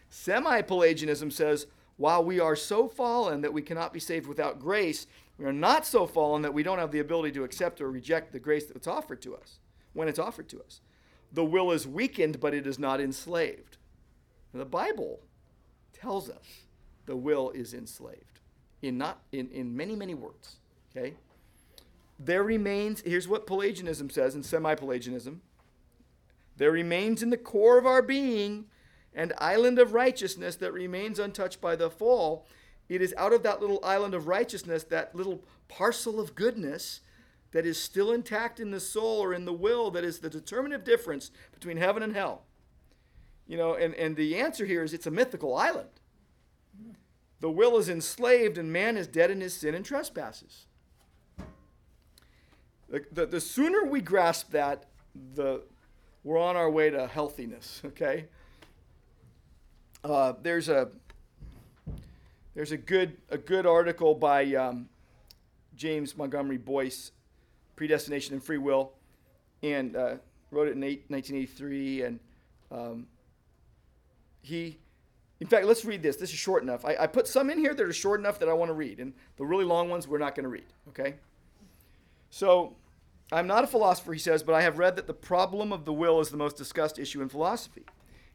[0.09, 1.65] Semi Pelagianism says,
[1.97, 5.07] while we are so fallen that we cannot be saved without grace,
[5.39, 8.31] we are not so fallen that we don't have the ability to accept or reject
[8.31, 9.57] the grace that's offered to us
[9.93, 10.81] when it's offered to us
[11.31, 13.77] the will is weakened, but it is not enslaved.
[14.53, 15.19] the Bible
[15.93, 16.63] tells us
[17.05, 18.39] the will is enslaved
[18.81, 20.57] in not in, in many, many words.
[20.95, 21.15] Okay?
[22.17, 25.41] There remains, here's what Pelagianism says, and semi-Pelagianism.
[26.57, 28.65] There remains in the core of our being
[29.13, 32.45] an island of righteousness that remains untouched by the fall.
[32.89, 36.99] It is out of that little island of righteousness, that little parcel of goodness
[37.51, 40.85] that is still intact in the soul or in the will, that is the determinative
[40.85, 42.43] difference between heaven and hell.
[43.47, 45.89] You know, and, and the answer here is it's a mythical island.
[47.39, 50.65] The will is enslaved and man is dead in his sin and trespasses.
[52.89, 54.85] The, the, the sooner we grasp that,
[55.35, 55.61] the,
[56.23, 58.25] we're on our way to healthiness, okay?
[60.03, 60.89] Uh, there's a
[62.55, 64.89] there's a good a good article by um,
[65.75, 67.11] James Montgomery Boice,
[67.79, 68.91] Predestination and Free Will,
[69.63, 70.15] and uh,
[70.51, 72.01] wrote it in eight, 1983.
[72.01, 72.19] And
[72.69, 73.07] um,
[74.41, 74.77] he,
[75.39, 76.17] in fact, let's read this.
[76.17, 76.83] This is short enough.
[76.83, 78.99] I, I put some in here that are short enough that I want to read,
[78.99, 80.65] and the really long ones we're not going to read.
[80.89, 81.15] Okay.
[82.31, 82.75] So,
[83.31, 85.93] I'm not a philosopher, he says, but I have read that the problem of the
[85.93, 87.85] will is the most discussed issue in philosophy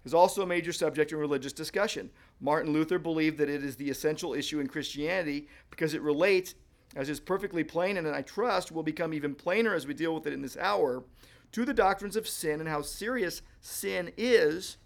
[0.07, 2.09] is also a major subject in religious discussion.
[2.41, 6.55] Martin Luther believed that it is the essential issue in Christianity because it relates,
[6.95, 10.27] as is perfectly plain and I trust will become even plainer as we deal with
[10.27, 11.05] it in this hour,
[11.53, 14.77] to the doctrines of sin and how serious sin is,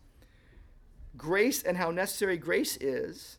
[1.17, 3.39] grace and how necessary grace is,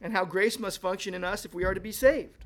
[0.00, 2.44] and how grace must function in us if we are to be saved.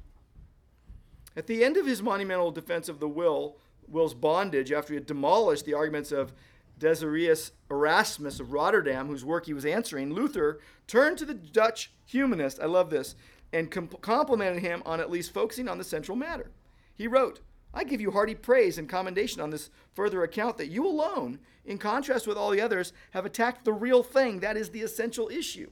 [1.37, 3.57] At the end of his monumental defense of the will,
[3.89, 6.33] will's bondage, after he had demolished the arguments of
[6.79, 12.61] Desiderius Erasmus of Rotterdam, whose work he was answering, Luther turned to the Dutch humanist,
[12.61, 13.14] I love this,
[13.53, 16.51] and com- complimented him on at least focusing on the central matter.
[16.94, 17.40] He wrote,
[17.72, 21.78] I give you hearty praise and commendation on this further account that you alone, in
[21.78, 25.70] contrast with all the others, have attacked the real thing, that is the essential issue.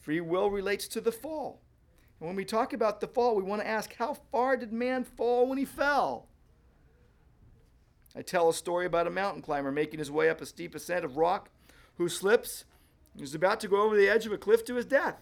[0.00, 1.62] Free will relates to the fall.
[2.20, 5.02] And when we talk about the fall, we want to ask how far did man
[5.02, 6.28] fall when he fell?
[8.14, 11.04] I tell a story about a mountain climber making his way up a steep ascent
[11.04, 11.50] of rock
[11.96, 12.64] who slips
[13.14, 15.20] and is about to go over the edge of a cliff to his death.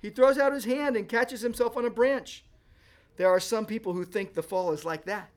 [0.00, 2.44] He throws out his hand and catches himself on a branch.
[3.16, 5.30] There are some people who think the fall is like that.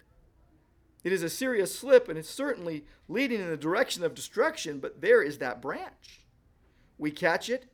[1.03, 5.01] It is a serious slip and it's certainly leading in the direction of destruction, but
[5.01, 6.21] there is that branch.
[6.97, 7.71] We catch it,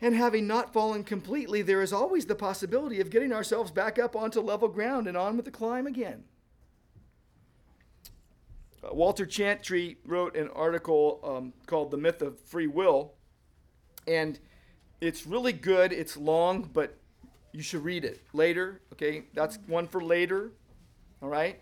[0.00, 4.14] and having not fallen completely, there is always the possibility of getting ourselves back up
[4.14, 6.24] onto level ground and on with the climb again.
[8.84, 13.14] Uh, Walter Chantry wrote an article um, called The Myth of Free Will,
[14.06, 14.38] and
[15.00, 15.92] it's really good.
[15.92, 16.96] It's long, but
[17.52, 18.80] you should read it later.
[18.92, 20.50] Okay, that's one for later.
[21.22, 21.60] All right,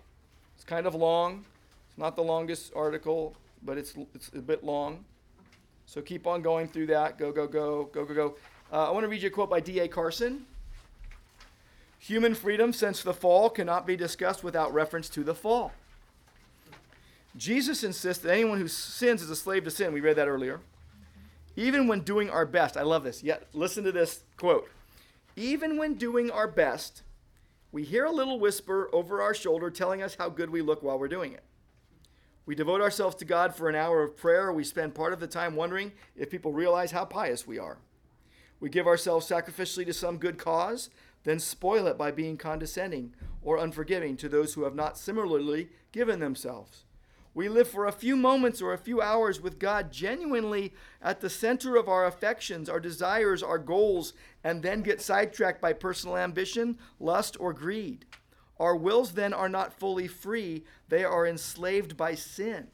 [0.54, 1.44] it's kind of long.
[1.88, 5.04] It's not the longest article, but it's it's a bit long.
[5.86, 7.18] So keep on going through that.
[7.18, 8.36] Go go go go go go.
[8.72, 9.88] Uh, I want to read you a quote by D.A.
[9.88, 10.46] Carson.
[11.98, 15.72] Human freedom since the fall cannot be discussed without reference to the fall.
[17.36, 19.92] Jesus insists that anyone who sins is a slave to sin.
[19.92, 20.60] We read that earlier.
[21.56, 23.22] Even when doing our best, I love this.
[23.22, 24.68] Yet listen to this quote.
[25.36, 27.02] Even when doing our best,
[27.72, 30.98] we hear a little whisper over our shoulder telling us how good we look while
[30.98, 31.42] we're doing it.
[32.46, 34.52] We devote ourselves to God for an hour of prayer.
[34.52, 37.78] We spend part of the time wondering if people realize how pious we are.
[38.60, 40.90] We give ourselves sacrificially to some good cause,
[41.24, 46.20] then spoil it by being condescending or unforgiving to those who have not similarly given
[46.20, 46.83] themselves.
[47.34, 50.72] We live for a few moments or a few hours with God genuinely
[51.02, 54.12] at the center of our affections, our desires, our goals,
[54.44, 58.06] and then get sidetracked by personal ambition, lust, or greed.
[58.60, 62.68] Our wills then are not fully free, they are enslaved by sin.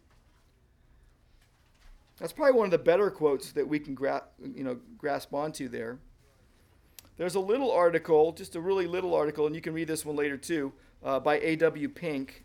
[2.19, 5.69] That's probably one of the better quotes that we can gra- you know, grasp onto
[5.69, 5.99] there.
[7.17, 10.17] There's a little article, just a really little article, and you can read this one
[10.17, 11.89] later too, uh, by A.W.
[11.89, 12.45] Pink,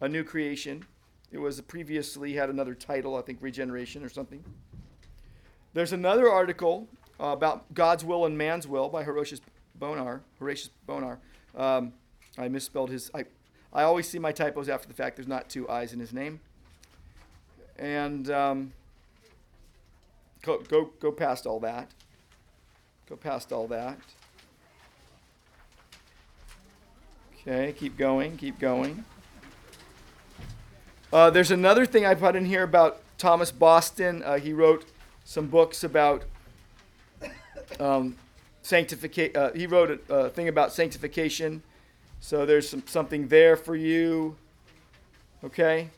[0.00, 0.84] A New Creation.
[1.30, 4.42] It was previously had another title, I think Regeneration or something.
[5.74, 6.88] There's another article
[7.20, 9.40] uh, about God's will and man's will by Horatius
[9.74, 10.22] Bonar.
[10.38, 11.18] Horatius Bonar.
[11.54, 11.92] Um,
[12.38, 13.10] I misspelled his.
[13.14, 13.24] I,
[13.72, 15.16] I always see my typos after the fact.
[15.16, 16.40] There's not two I's in his name.
[17.78, 18.72] And um,
[20.42, 21.90] go, go go past all that.
[23.08, 23.98] Go past all that.
[27.40, 29.04] Okay, keep going, keep going.
[31.10, 34.22] Uh, there's another thing I put in here about Thomas Boston.
[34.22, 34.84] Uh, he wrote
[35.24, 36.24] some books about
[37.80, 38.16] um,
[38.62, 39.34] sanctification.
[39.34, 41.62] Uh, he wrote a, a, thing about sanctification.
[42.20, 44.36] So there's some, something there for you.
[45.42, 45.88] Okay?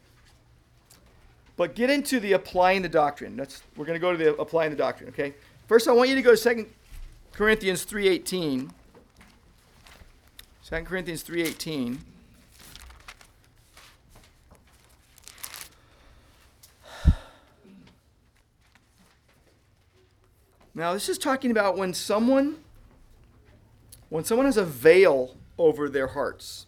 [1.56, 3.36] But get into the applying the doctrine.
[3.36, 5.34] That's, we're going to go to the applying the doctrine, okay?
[5.66, 6.66] First, I want you to go to 2
[7.32, 8.70] Corinthians 3.18.
[10.64, 11.98] 2 Corinthians 3.18.
[20.80, 22.56] Now, this is talking about when someone
[24.08, 26.64] when someone has a veil over their hearts.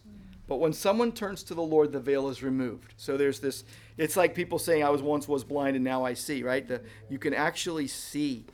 [0.47, 2.93] But when someone turns to the Lord, the veil is removed.
[2.95, 3.63] So there's this
[3.97, 6.67] it's like people saying I was once was blind and now I see, right?
[6.67, 8.45] The, you can actually see.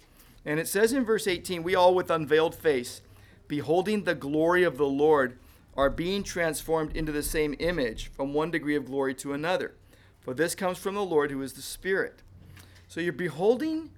[0.46, 3.02] And it says in verse 18, we all with unveiled face
[3.50, 5.38] beholding the glory of the Lord
[5.76, 9.76] are being transformed into the same image from one degree of glory to another.
[10.22, 12.24] For this comes from the Lord who is the Spirit.
[12.88, 13.90] So you're beholding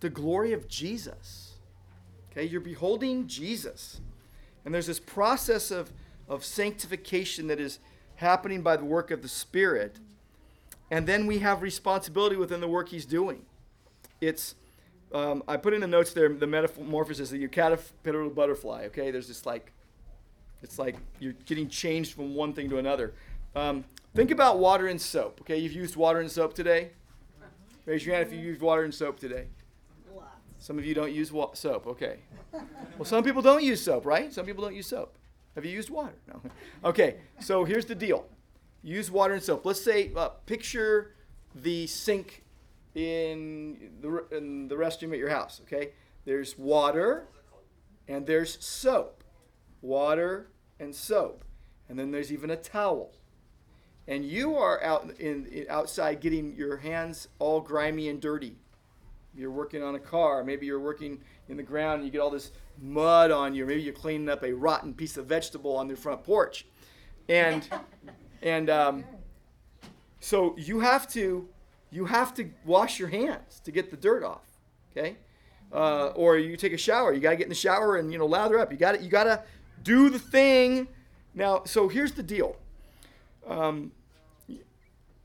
[0.00, 1.52] the glory of Jesus.
[2.32, 4.00] Okay, you're beholding Jesus.
[4.64, 5.90] And there's this process of,
[6.28, 7.78] of sanctification that is
[8.16, 9.96] happening by the work of the Spirit.
[10.90, 13.44] And then we have responsibility within the work He's doing.
[14.20, 14.54] It's,
[15.12, 18.84] um, I put in the notes there the metamorphosis that you caterpillar butterfly.
[18.86, 19.72] Okay, there's this like,
[20.62, 23.14] it's like you're getting changed from one thing to another.
[23.56, 23.84] Um,
[24.14, 25.40] think about water and soap.
[25.40, 26.90] Okay, you've used water and soap today.
[27.86, 29.46] Raise your hand if you used water and soap today.
[30.60, 31.86] Some of you don't use wa- soap.
[31.86, 32.18] Okay.
[32.52, 34.30] Well, some people don't use soap, right?
[34.32, 35.16] Some people don't use soap.
[35.54, 36.14] Have you used water?
[36.28, 36.40] No.
[36.84, 37.16] Okay.
[37.40, 38.26] So here's the deal.
[38.82, 39.64] Use water and soap.
[39.64, 41.14] Let's say, uh, picture
[41.54, 42.44] the sink
[42.94, 45.60] in the, in the restroom at your house.
[45.64, 45.92] Okay.
[46.26, 47.26] There's water,
[48.06, 49.24] and there's soap.
[49.80, 51.42] Water and soap,
[51.88, 53.12] and then there's even a towel.
[54.06, 58.56] And you are out in, in outside getting your hands all grimy and dirty
[59.34, 62.30] you're working on a car, maybe you're working in the ground and you get all
[62.30, 65.96] this mud on you, maybe you're cleaning up a rotten piece of vegetable on your
[65.96, 66.66] front porch.
[67.28, 67.68] And
[68.42, 69.04] and um,
[70.20, 71.48] so you have to
[71.90, 74.46] you have to wash your hands to get the dirt off.
[74.92, 75.16] Okay?
[75.72, 77.12] Uh, or you take a shower.
[77.12, 78.72] You gotta get in the shower and you know lather up.
[78.72, 79.42] You got to You gotta
[79.82, 80.88] do the thing.
[81.34, 82.56] Now, so here's the deal.
[83.46, 83.92] Um,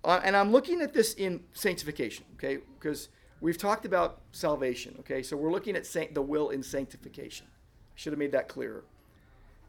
[0.03, 2.60] uh, and I'm looking at this in sanctification, okay?
[2.80, 3.10] Because
[3.45, 5.21] we've talked about salvation, okay?
[5.21, 7.45] So we're looking at san- the will in sanctification.
[7.47, 8.83] I should have made that clearer.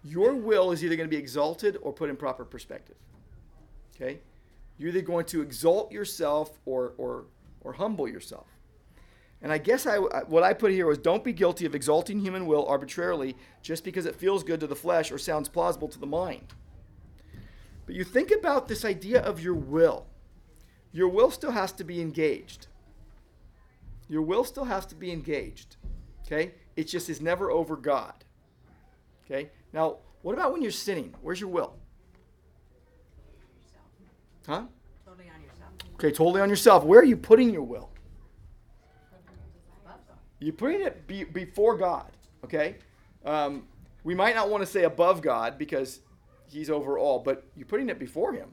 [0.02, 2.96] Your will is either going to be exalted or put in proper perspective,
[3.94, 4.20] okay?
[4.78, 7.26] You're either going to exalt yourself or, or,
[7.60, 8.46] or humble yourself.
[9.42, 12.46] And I guess I, what I put here was don't be guilty of exalting human
[12.46, 16.06] will arbitrarily just because it feels good to the flesh or sounds plausible to the
[16.06, 16.54] mind.
[17.84, 20.06] But you think about this idea of your will.
[20.92, 22.68] Your will still has to be engaged.
[24.08, 25.76] Your will still has to be engaged.
[26.26, 26.52] Okay?
[26.76, 28.24] It just is never over God.
[29.24, 29.50] Okay?
[29.72, 31.14] Now, what about when you're sinning?
[31.22, 31.74] Where's your will?
[34.46, 34.64] Huh?
[35.04, 35.70] Totally on yourself.
[35.94, 36.84] Okay, totally on yourself.
[36.84, 37.90] Where are you putting your will?
[40.38, 42.12] You're putting it be, before God.
[42.44, 42.76] Okay?
[43.24, 43.66] Um,
[44.04, 46.00] we might not want to say above God because
[46.48, 48.48] He's over all, but you're putting it before Him.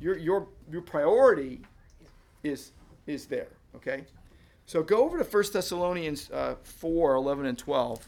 [0.00, 1.62] Your, your, your priority
[2.42, 2.72] is,
[3.06, 3.48] is there.
[3.76, 4.04] Okay?
[4.68, 8.06] So go over to 1 Thessalonians uh, 4 11 and 12.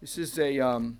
[0.00, 0.58] This is a.
[0.58, 0.96] Um,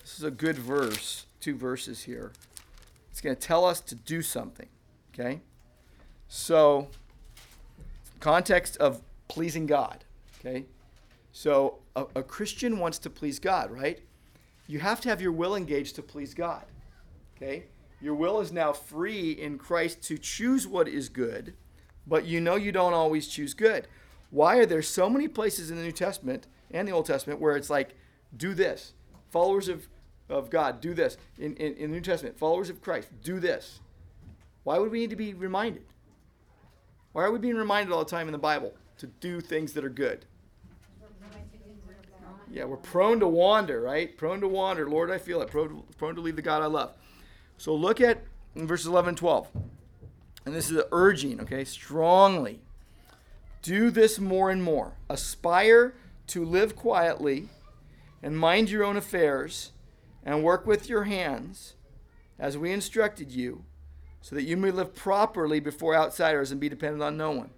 [0.00, 2.32] this is a good verse, two verses here.
[3.12, 4.66] It's going to tell us to do something.
[5.14, 5.40] Okay?
[6.26, 6.88] So,
[8.18, 10.02] context of pleasing God.
[10.40, 10.64] Okay?
[11.30, 14.00] So, a, a Christian wants to please God, right?
[14.66, 16.64] You have to have your will engaged to please God.
[17.36, 17.66] Okay?
[18.02, 21.54] Your will is now free in Christ to choose what is good,
[22.04, 23.86] but you know you don't always choose good.
[24.30, 27.56] Why are there so many places in the New Testament and the Old Testament where
[27.56, 27.94] it's like,
[28.36, 28.94] do this?
[29.30, 29.86] Followers of,
[30.28, 31.16] of God, do this.
[31.38, 33.80] In, in, in the New Testament, followers of Christ, do this.
[34.64, 35.84] Why would we need to be reminded?
[37.12, 39.84] Why are we being reminded all the time in the Bible to do things that
[39.84, 40.24] are good?
[42.50, 44.16] Yeah, we're prone to wander, right?
[44.16, 44.88] Prone to wander.
[44.88, 45.50] Lord, I feel it.
[45.50, 46.94] Prone, prone to leave the God I love.
[47.62, 48.24] So look at
[48.56, 49.46] verses 11 and 12.
[50.44, 51.62] And this is the urging, okay?
[51.62, 52.58] Strongly.
[53.62, 54.94] Do this more and more.
[55.08, 55.94] Aspire
[56.26, 57.50] to live quietly
[58.20, 59.70] and mind your own affairs
[60.24, 61.74] and work with your hands
[62.36, 63.62] as we instructed you
[64.20, 67.50] so that you may live properly before outsiders and be dependent on no one.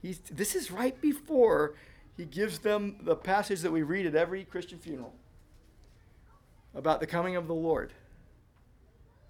[0.00, 1.76] He's, this is right before
[2.16, 5.14] he gives them the passage that we read at every Christian funeral
[6.74, 7.92] about the coming of the Lord.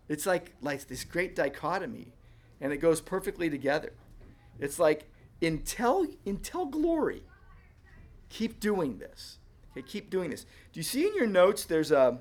[0.08, 2.12] It's like, like this great dichotomy,
[2.60, 3.92] and it goes perfectly together.
[4.58, 5.08] It's like,
[5.40, 7.22] until, until glory,
[8.28, 9.38] keep doing this.
[9.72, 10.44] Okay, keep doing this.
[10.72, 12.18] Do you see in your notes there's a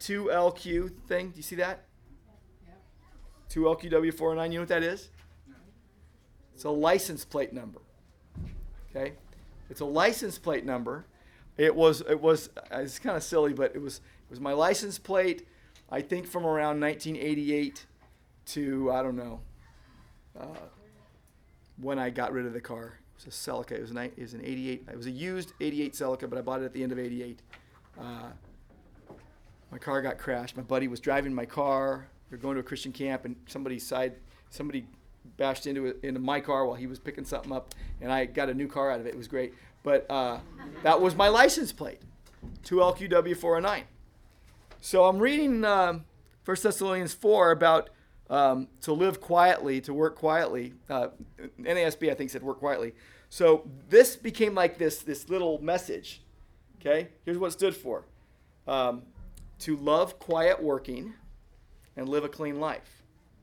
[0.00, 1.30] 2LQ thing?
[1.30, 1.84] Do you see that?
[3.50, 5.10] 2LQW409, you know what that is?
[6.54, 7.80] It's a license plate number.
[8.90, 9.14] Okay?
[9.68, 11.06] It's a license plate number.
[11.56, 14.98] It was it was it's kind of silly, but it was it was my license
[14.98, 15.46] plate.
[15.90, 17.86] I think from around 1988
[18.46, 19.40] to I don't know,
[20.38, 20.46] uh,
[21.80, 22.98] when I got rid of the car.
[23.18, 23.72] It was a Celica.
[23.72, 24.84] It was, a, ni- it was an 88.
[24.90, 27.42] It was a used 88 Celica, but I bought it at the end of 88.
[28.00, 28.04] Uh,
[29.70, 30.56] my car got crashed.
[30.56, 32.08] My buddy was driving my car.
[32.30, 34.14] We were going to a Christian camp, and somebody side
[34.50, 34.86] somebody
[35.36, 38.48] bashed into it, into my car while he was picking something up, and I got
[38.48, 39.10] a new car out of it.
[39.10, 39.54] It was great.
[39.82, 40.38] But uh,
[40.82, 42.00] that was my license plate,
[42.64, 43.84] 2LQW 409.
[44.80, 46.04] So I'm reading um,
[46.46, 47.90] 1 Thessalonians 4 about
[48.30, 50.72] um, to live quietly, to work quietly.
[50.88, 51.08] Uh,
[51.60, 52.94] NASB, I think, said work quietly.
[53.28, 56.22] So this became like this, this little message.
[56.80, 57.08] Okay?
[57.24, 58.06] Here's what it stood for
[58.66, 59.02] um,
[59.60, 61.12] to love quiet working
[61.96, 63.02] and live a clean life.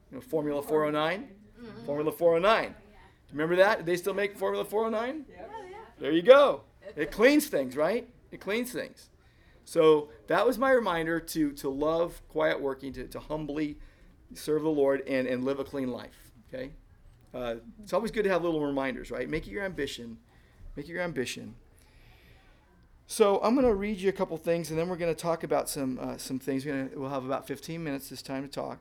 [0.09, 1.27] You know, Formula 409?
[1.85, 2.73] Formula 409.
[3.31, 3.85] Remember that?
[3.85, 5.25] They still make Formula 409?
[5.99, 6.61] There you go.
[6.95, 8.07] It cleans things, right?
[8.31, 9.09] It cleans things.
[9.67, 13.75] So that was my reminder to, to love quiet working, to, to humbly
[14.33, 16.31] serve the Lord and, and live a clean life.
[16.47, 16.71] Okay?
[17.33, 19.29] Uh, it's always good to have little reminders, right?
[19.29, 20.19] Make it your ambition.
[20.77, 21.55] Make it your ambition.
[23.07, 25.43] So I'm going to read you a couple things, and then we're going to talk
[25.43, 26.63] about some uh, some things.
[26.63, 28.79] Gonna, we'll have about 15 minutes this time to talk.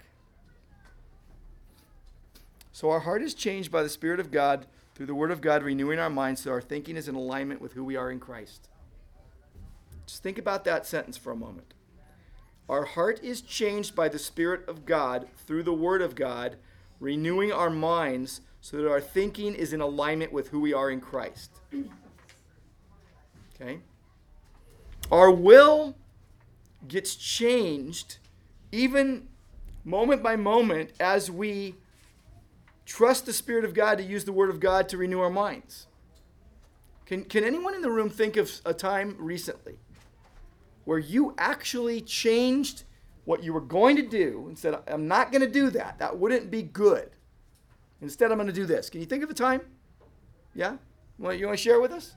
[2.71, 5.65] So our heart is changed by the Spirit of God through the Word of God,
[5.65, 8.69] renewing our minds so our thinking is in alignment with who we are in Christ.
[10.07, 11.75] Just think about that sentence for a moment.
[12.69, 16.57] Our heart is changed by the Spirit of God through the Word of God,
[16.99, 21.01] renewing our minds so that our thinking is in alignment with who we are in
[21.01, 21.61] Christ.
[23.55, 23.81] Okay?
[25.11, 25.97] Our will
[26.89, 28.19] gets changed
[28.73, 29.29] even
[29.85, 31.77] moment by moment as we
[32.85, 35.87] trust the Spirit of God to use the Word of God to renew our minds.
[37.07, 39.77] Can, can anyone in the room think of a time recently
[40.87, 42.85] where you actually changed
[43.27, 45.99] what you were going to do and said, I'm not going to do that?
[45.99, 47.11] That wouldn't be good.
[48.01, 48.89] Instead, I'm going to do this.
[48.89, 49.63] Can you think of a time?
[50.55, 50.77] Yeah?
[51.19, 52.15] Well, you want to share with us?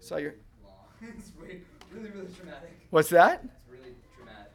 [0.00, 0.34] Saw your.
[1.02, 1.60] it's really,
[1.92, 2.70] really, really dramatic.
[2.88, 3.42] What's that?
[3.44, 4.50] It's really dramatic.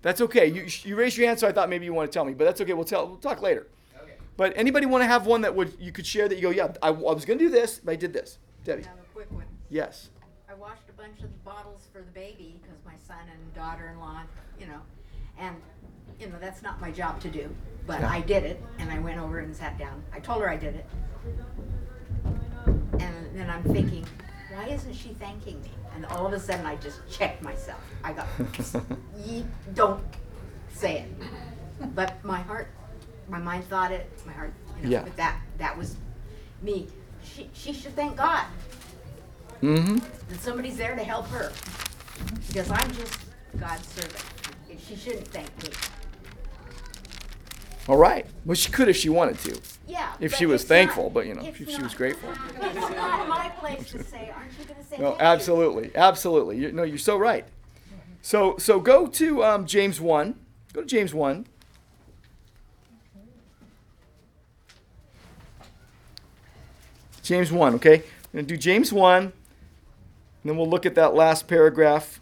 [0.00, 0.46] That's okay.
[0.46, 2.44] You, you raised your hand, so I thought maybe you want to tell me, but
[2.44, 2.72] that's okay.
[2.72, 3.06] We'll tell.
[3.06, 3.66] We'll talk later.
[4.02, 4.12] Okay.
[4.38, 6.72] But anybody want to have one that would you could share that you go, yeah,
[6.82, 8.38] I, I was going to do this, but I did this.
[8.64, 8.84] Debbie.
[8.84, 9.44] Have a quick one.
[9.68, 10.08] Yes.
[10.58, 14.22] Washed a bunch of the bottles for the baby because my son and daughter-in-law,
[14.58, 14.80] you know,
[15.38, 15.54] and
[16.18, 17.48] you know that's not my job to do,
[17.86, 18.10] but Yeah.
[18.10, 20.02] I did it, and I went over and sat down.
[20.12, 20.86] I told her I did it,
[22.98, 24.04] and then I'm thinking,
[24.52, 25.70] why isn't she thanking me?
[25.94, 27.80] And all of a sudden, I just checked myself.
[28.02, 28.26] I got,
[29.24, 30.02] you don't
[30.72, 32.68] say it, but my heart,
[33.28, 35.02] my mind thought it, my heart, you know, Yeah.
[35.04, 35.96] but that that was
[36.62, 36.88] me.
[37.22, 38.44] She she should thank God
[39.62, 39.96] Mm-hmm.
[40.28, 41.52] that somebody's there to help her.
[42.46, 43.18] Because I'm just
[43.58, 44.24] God's servant.
[44.70, 45.70] And She shouldn't thank me.
[47.88, 48.26] All right.
[48.44, 49.60] Well, she could if she wanted to.
[49.86, 50.12] Yeah.
[50.20, 52.30] If she was thankful, not- but you know, if she was grateful.
[52.60, 56.58] It's not my place to say, aren't you going to say No, absolutely, absolutely.
[56.58, 57.46] You, no, you're so right.
[58.20, 60.34] So, so go to um, James one.
[60.74, 61.46] Go to James one.
[67.22, 67.74] James one.
[67.74, 68.02] Okay,
[68.32, 69.32] we're gonna do James one,
[70.48, 72.20] then we'll look at that last paragraph.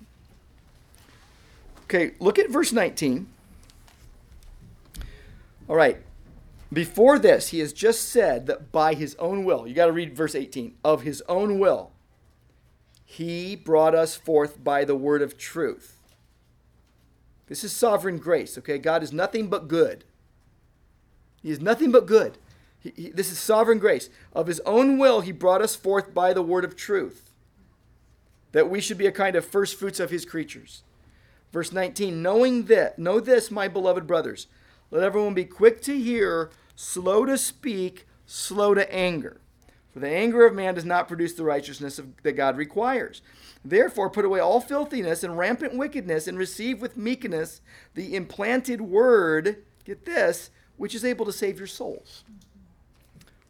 [1.85, 3.29] Okay, look at verse 19.
[5.68, 5.99] All right.
[6.72, 10.16] Before this, he has just said that by his own will, you got to read
[10.16, 11.93] verse 18, of his own will,
[13.05, 15.97] he brought us forth by the word of truth.
[17.47, 18.79] This is sovereign grace, okay?
[18.79, 20.05] God is nothing but good.
[21.41, 22.39] He is nothing but good.
[22.81, 24.11] He, he- this is sovereign grace.
[24.33, 27.26] Of his own will, he brought us forth by the word of truth,
[28.57, 30.83] that we should be a kind of first fruits of his creatures.
[31.53, 34.47] Verse 19, knowing that, know this, my beloved brothers,
[34.91, 39.43] let everyone be quick to hear, slow to speak, slow to anger.
[39.93, 43.21] For the anger of man does not produce the righteousness of, that God requires.
[43.63, 47.61] Therefore, put away all filthiness and rampant wickedness, and receive with meekness
[47.93, 50.49] the implanted word, get this,
[50.79, 52.25] which is able to save your souls.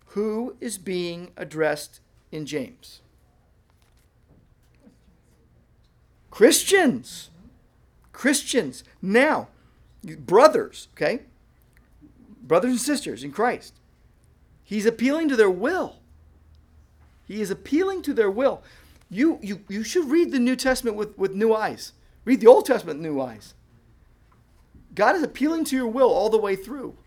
[0.07, 2.01] Who is being addressed
[2.33, 3.03] in James?
[6.37, 7.30] Christians.
[8.12, 8.84] Christians.
[9.01, 9.49] Now,
[10.05, 11.22] brothers, okay?
[12.43, 13.72] Brothers and sisters in Christ.
[14.62, 15.97] He's appealing to their will.
[17.26, 18.62] He is appealing to their will.
[19.09, 21.95] You, you, you should read the New Testament with, with new eyes.
[22.26, 23.55] Read the Old Testament with new eyes.
[24.95, 26.99] God is appealing to your will all the way through.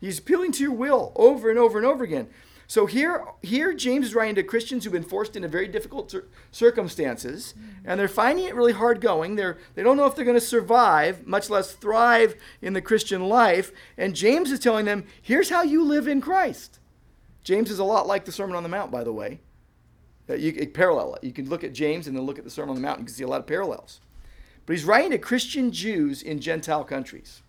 [0.00, 2.28] He's appealing to your will over and over and over again.
[2.74, 6.24] So here, here James is writing to Christians who've been forced into very difficult cir-
[6.50, 7.54] circumstances,
[7.84, 9.36] and they're finding it really hard going.
[9.36, 13.28] They're they don't know if they're going to survive, much less thrive in the Christian
[13.28, 13.70] life.
[13.96, 16.80] And James is telling them, here's how you live in Christ.
[17.44, 19.38] James is a lot like the Sermon on the Mount, by the way.
[20.28, 21.22] You can parallel it.
[21.22, 22.98] You can look at James and then look at the Sermon on the Mount.
[22.98, 24.00] You can see a lot of parallels.
[24.66, 27.40] But he's writing to Christian Jews in Gentile countries.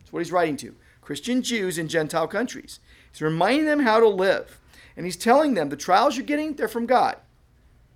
[0.00, 0.74] That's what he's writing to.
[1.00, 2.80] Christian Jews in Gentile countries.
[3.12, 4.58] He's reminding them how to live.
[4.96, 7.16] And he's telling them the trials you're getting, they're from God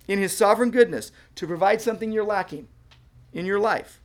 [0.07, 2.67] in his sovereign goodness to provide something you're lacking
[3.31, 4.01] in your life.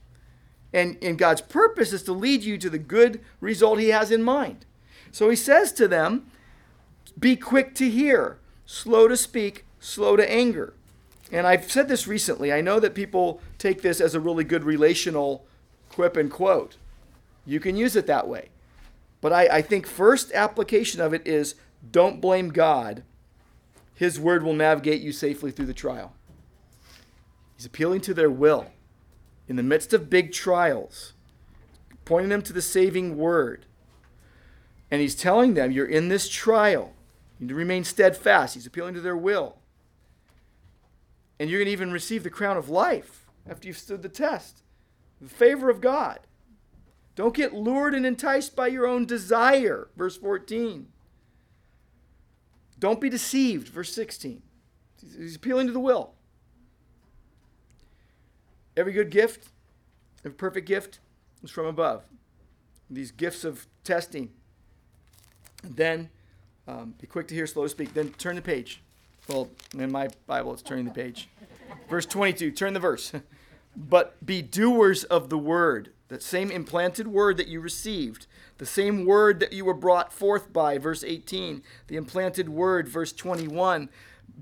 [0.73, 4.23] And, and God's purpose is to lead you to the good result he has in
[4.23, 4.67] mind.
[5.13, 6.27] So he says to them,
[7.19, 10.75] be quick to hear, slow to speak, slow to anger.
[11.33, 12.53] And I've said this recently.
[12.53, 15.47] I know that people take this as a really good relational
[15.89, 16.77] quip and quote.
[17.47, 18.49] You can use it that way.
[19.21, 21.55] But I, I think first application of it is
[21.91, 23.03] don't blame God.
[23.95, 26.15] His word will navigate you safely through the trial.
[27.57, 28.67] He's appealing to their will
[29.49, 31.13] in the midst of big trials,
[32.05, 33.67] pointing them to the saving word.
[34.91, 36.93] And he's telling them, You're in this trial.
[37.39, 38.55] You need to remain steadfast.
[38.55, 39.59] He's appealing to their will.
[41.39, 44.63] And you're going to even receive the crown of life after you've stood the test.
[45.21, 46.21] The favor of God.
[47.17, 49.89] Don't get lured and enticed by your own desire.
[49.97, 50.89] Verse 14.
[52.85, 53.69] Don't be deceived.
[53.69, 54.43] Verse 16.
[55.17, 56.13] He's appealing to the will.
[58.77, 59.49] Every good gift,
[60.23, 60.99] every perfect gift
[61.43, 62.03] is from above.
[62.91, 64.33] These gifts of testing.
[65.63, 66.11] And then
[66.69, 67.95] um, be quick to hear, slow to speak.
[67.95, 68.83] Then turn the page.
[69.29, 71.31] Well, in my Bible, it's turning the page.
[71.89, 73.15] verse 22, turn the verse.
[73.75, 78.27] but be doers of the word, that same implanted word that you received,
[78.59, 83.13] the same word that you were brought forth by, verse 18, the implanted word, verse
[83.13, 83.89] 21.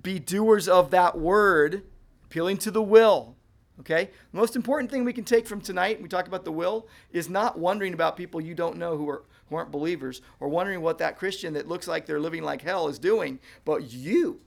[0.02, 1.82] Be doers of that word,
[2.24, 3.36] appealing to the will.
[3.80, 4.10] Okay?
[4.32, 7.28] The most important thing we can take from tonight, we talk about the will, is
[7.28, 10.96] not wondering about people you don't know who are who aren't believers, or wondering what
[10.96, 14.40] that Christian that looks like they're living like hell is doing, but you.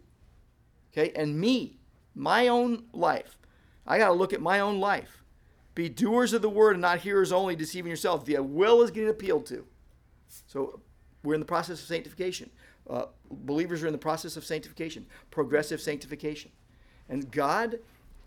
[0.92, 1.12] Okay?
[1.16, 1.78] And me,
[2.16, 3.38] my own life.
[3.86, 5.24] I got to look at my own life.
[5.76, 8.26] Be doers of the word and not hearers only, deceiving yourself.
[8.26, 9.66] The will is getting appealed to.
[10.48, 10.80] So
[11.24, 12.50] we're in the process of sanctification.
[12.90, 16.52] Uh, believers are in the process of sanctification, progressive sanctification.
[17.10, 17.80] And God,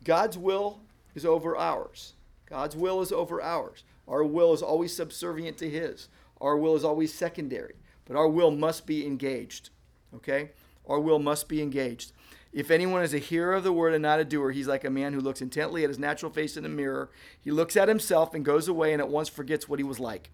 [0.05, 0.81] God's will
[1.15, 2.15] is over ours.
[2.47, 3.85] God's will is over ours.
[4.07, 6.09] Our will is always subservient to His.
[6.41, 7.75] Our will is always secondary.
[8.05, 9.71] But our will must be engaged.
[10.15, 10.51] Okay?
[10.89, 12.13] Our will must be engaged.
[12.53, 14.91] If anyone is a hearer of the word and not a doer, he's like a
[14.91, 17.11] man who looks intently at his natural face in a mirror.
[17.41, 20.31] He looks at himself and goes away and at once forgets what he was like.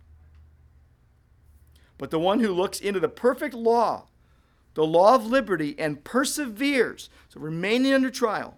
[1.98, 4.06] But the one who looks into the perfect law,
[4.74, 8.56] the law of liberty, and perseveres, so remaining under trial,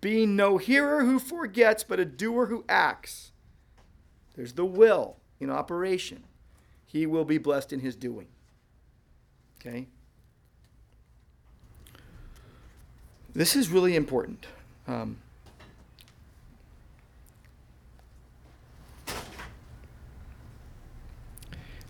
[0.00, 3.32] being no hearer who forgets, but a doer who acts,
[4.34, 6.24] there's the will in operation.
[6.84, 8.28] He will be blessed in his doing.
[9.60, 9.86] Okay?
[13.34, 14.46] This is really important.
[14.86, 15.16] Um,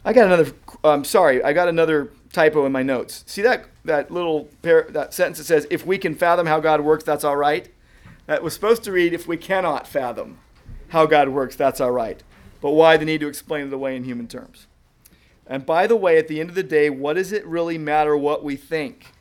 [0.05, 0.53] I got another.
[0.85, 1.43] I'm sorry.
[1.43, 3.25] I got another typo in my notes.
[3.27, 7.05] See that that little that sentence that says, "If we can fathom how God works,
[7.05, 7.69] that's all right."
[8.27, 10.39] That was supposed to read, "If we cannot fathom
[10.89, 12.23] how God works, that's all right."
[12.61, 14.67] But why the need to explain it away in human terms?
[15.47, 18.17] And by the way, at the end of the day, what does it really matter
[18.17, 19.12] what we think?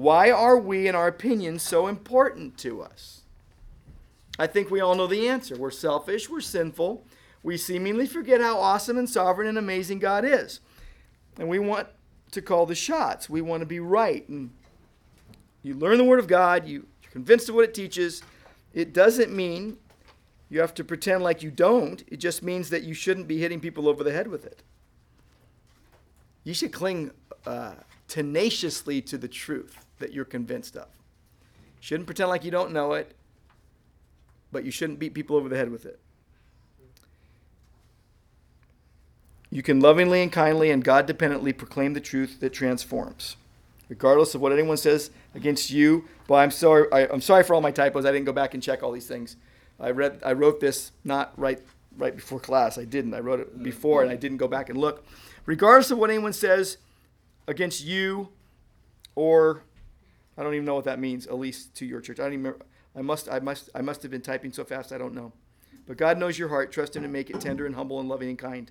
[0.00, 3.20] Why are we and our opinions so important to us?
[4.38, 5.58] I think we all know the answer.
[5.58, 7.04] We're selfish, we're sinful,
[7.42, 10.60] we seemingly forget how awesome and sovereign and amazing God is.
[11.38, 11.86] And we want
[12.30, 13.28] to call the shots.
[13.28, 14.26] We want to be right.
[14.26, 14.52] And
[15.62, 18.22] you learn the Word of God, you, you're convinced of what it teaches.
[18.72, 19.76] It doesn't mean
[20.48, 22.02] you have to pretend like you don't.
[22.08, 24.62] It just means that you shouldn't be hitting people over the head with it.
[26.42, 27.10] You should cling
[27.44, 27.74] uh,
[28.08, 30.88] tenaciously to the truth that you're convinced of.
[31.78, 33.14] Shouldn't pretend like you don't know it,
[34.52, 35.98] but you shouldn't beat people over the head with it.
[39.50, 43.36] You can lovingly and kindly and God dependently proclaim the truth that transforms.
[43.88, 47.60] Regardless of what anyone says against you, but I'm sorry, I, I'm sorry for all
[47.60, 48.04] my typos.
[48.04, 49.36] I didn't go back and check all these things.
[49.80, 51.60] I read, I wrote this not right,
[51.96, 52.78] right before class.
[52.78, 53.14] I didn't.
[53.14, 55.04] I wrote it before, and I didn't go back and look.
[55.46, 56.76] Regardless of what anyone says
[57.48, 58.28] against you,
[59.16, 59.62] or
[60.40, 61.26] I don't even know what that means.
[61.26, 62.44] At least to your church, I don't even.
[62.44, 62.64] Remember.
[62.96, 64.90] I must, I must, I must have been typing so fast.
[64.90, 65.32] I don't know.
[65.86, 66.72] But God knows your heart.
[66.72, 68.70] Trust Him to make it tender and humble and loving and kind.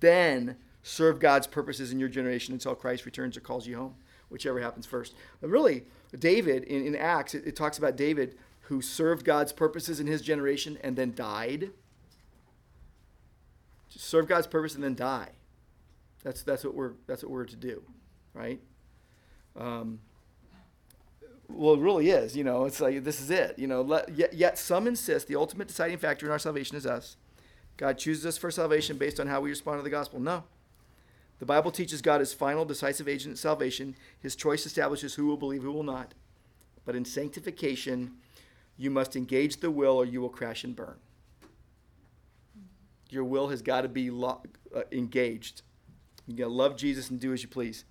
[0.00, 3.94] Then serve God's purposes in your generation until Christ returns or calls you home,
[4.28, 5.14] whichever happens first.
[5.40, 5.84] But really,
[6.18, 10.20] David in, in Acts, it, it talks about David who served God's purposes in his
[10.20, 11.70] generation and then died.
[13.88, 15.30] Just serve God's purpose and then die.
[16.24, 17.82] That's that's what we're that's what we're to do,
[18.32, 18.58] right?
[19.56, 20.00] Um,
[21.54, 22.36] well, it really is.
[22.36, 23.58] You know, it's like this is it.
[23.58, 26.86] You know, let, yet, yet some insist the ultimate deciding factor in our salvation is
[26.86, 27.16] us.
[27.76, 30.20] God chooses us for salvation based on how we respond to the gospel.
[30.20, 30.44] No.
[31.40, 33.96] The Bible teaches God is final, decisive agent in salvation.
[34.20, 36.14] His choice establishes who will believe, who will not.
[36.84, 38.12] But in sanctification,
[38.76, 40.96] you must engage the will or you will crash and burn.
[43.10, 44.42] Your will has got to be lo-
[44.74, 45.62] uh, engaged.
[46.26, 47.84] You got to love Jesus and do as you please.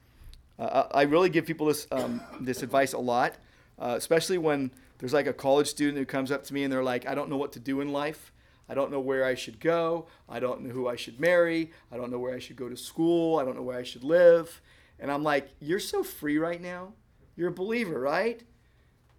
[0.57, 3.35] Uh, I really give people this um, this advice a lot,
[3.80, 6.84] uh, especially when there's like a college student who comes up to me and they're
[6.84, 8.32] like, "I don't know what to do in life.
[8.70, 10.08] I don't know where I should go.
[10.30, 11.72] I don't know who I should marry.
[11.91, 13.38] I don't know where I should go to school.
[13.38, 14.62] I don't know where I should live."
[15.00, 16.94] And I'm like, "You're so free right now.
[17.36, 18.44] You're a believer, right?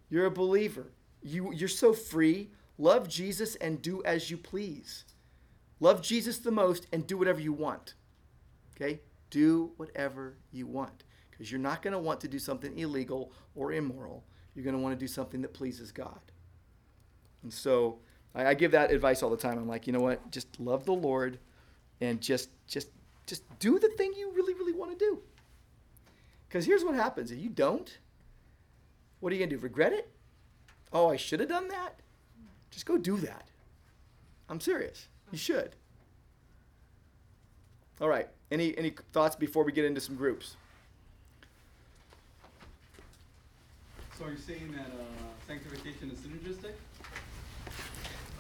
[0.09, 0.93] You're a believer.
[1.23, 2.51] You you're so free.
[2.79, 5.05] Love Jesus and do as you please.
[5.81, 7.95] Love Jesus the most and do whatever you want."
[8.75, 9.01] Okay?
[9.31, 13.73] Do whatever you want because you're not going to want to do something illegal or
[13.73, 14.25] immoral.
[14.55, 16.21] You're going to want to do something that pleases God.
[17.43, 17.99] And so
[18.35, 19.59] I, I give that advice all the time.
[19.59, 20.31] I'm like, you know what?
[20.31, 21.39] Just love the Lord
[22.01, 22.89] and just just
[23.27, 25.21] just do the thing you really really want to do.
[26.49, 27.99] Because here's what happens: if you don't,
[29.21, 29.63] what are you going to do?
[29.63, 30.09] Regret it?
[30.93, 32.01] Oh, I should have done that.
[32.71, 33.49] Just go do that.
[34.49, 35.09] I'm serious.
[35.31, 35.77] You should.
[38.01, 38.29] All right.
[38.51, 40.57] Any any thoughts before we get into some groups?
[44.19, 45.05] So you're saying that uh,
[45.49, 46.73] sanctification is synergistic?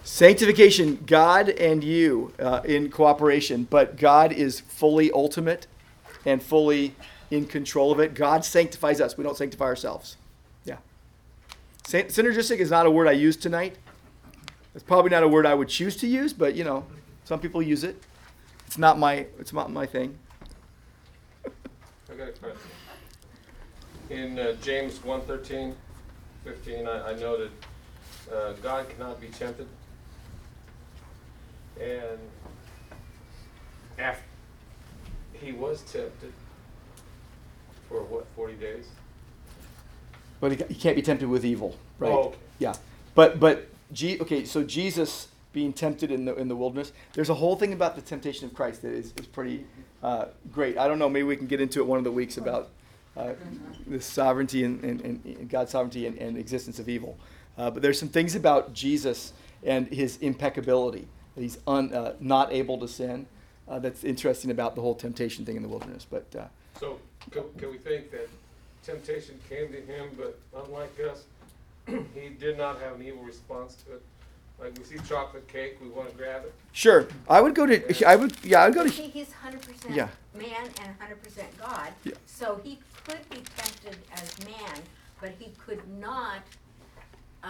[0.04, 5.66] Sanctification, God and you uh, in cooperation, but God is fully ultimate
[6.24, 6.94] and fully
[7.30, 8.14] in control of it.
[8.14, 9.16] God sanctifies us.
[9.16, 10.16] We don't sanctify ourselves.
[10.64, 10.76] Yeah.
[11.82, 13.76] Synergistic is not a word I use tonight.
[14.74, 16.84] It's probably not a word I would choose to use, but you know,
[17.24, 18.00] some people use it.
[18.66, 20.18] It's not my it's not my thing.
[21.44, 22.70] I got a question.
[24.10, 25.74] In uh, James 1:13,
[26.44, 27.50] 15, I, I noted
[28.32, 29.66] uh, God cannot be tempted.
[31.80, 32.18] And
[33.98, 34.22] after
[35.32, 36.32] he was tempted
[37.88, 38.86] for what, 40 days?
[40.40, 42.12] But he, he can't be tempted with evil, right?
[42.12, 42.38] Oh, okay.
[42.58, 42.74] Yeah,
[43.14, 46.92] but but G, okay, so Jesus being tempted in the in the wilderness.
[47.14, 49.64] There's a whole thing about the temptation of Christ that is, is pretty
[50.02, 50.76] uh, great.
[50.76, 51.08] I don't know.
[51.08, 52.68] Maybe we can get into it one of the weeks about
[53.16, 53.32] uh,
[53.86, 57.16] the sovereignty and, and, and God's sovereignty and, and existence of evil.
[57.56, 59.32] Uh, but there's some things about Jesus
[59.64, 63.26] and his impeccability that he's un, uh, not able to sin.
[63.68, 66.06] Uh, that's interesting about the whole temptation thing in the wilderness.
[66.08, 66.44] But uh,
[66.78, 66.98] So
[67.30, 68.28] can, can we think that
[68.84, 71.24] temptation came to him, but unlike us,
[71.86, 74.02] he did not have an evil response to it?
[74.60, 76.54] Like we see chocolate cake, we want to grab it.
[76.72, 78.06] sure, I would go to.
[78.08, 78.88] I would yeah, I would go to.
[78.88, 80.08] He, he's hundred percent Yeah.
[80.32, 81.88] man and hundred percent God.
[82.04, 82.12] Yeah.
[82.26, 84.80] So he could be tempted as man,
[85.20, 86.38] but he could not
[87.42, 87.48] uh,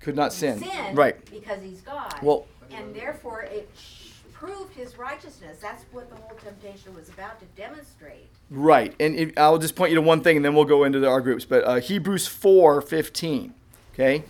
[0.00, 0.58] Could not sin.
[0.58, 1.24] sin Right.
[1.30, 2.14] because he's God.
[2.22, 5.58] Well- and therefore it sh- proved his righteousness.
[5.62, 8.28] That's what the whole temptation was about to demonstrate.
[8.50, 10.98] Right, and if, I'll just point you to one thing, and then we'll go into
[11.00, 11.44] the, our groups.
[11.44, 13.54] But uh, Hebrews four fifteen.
[13.94, 14.22] Okay,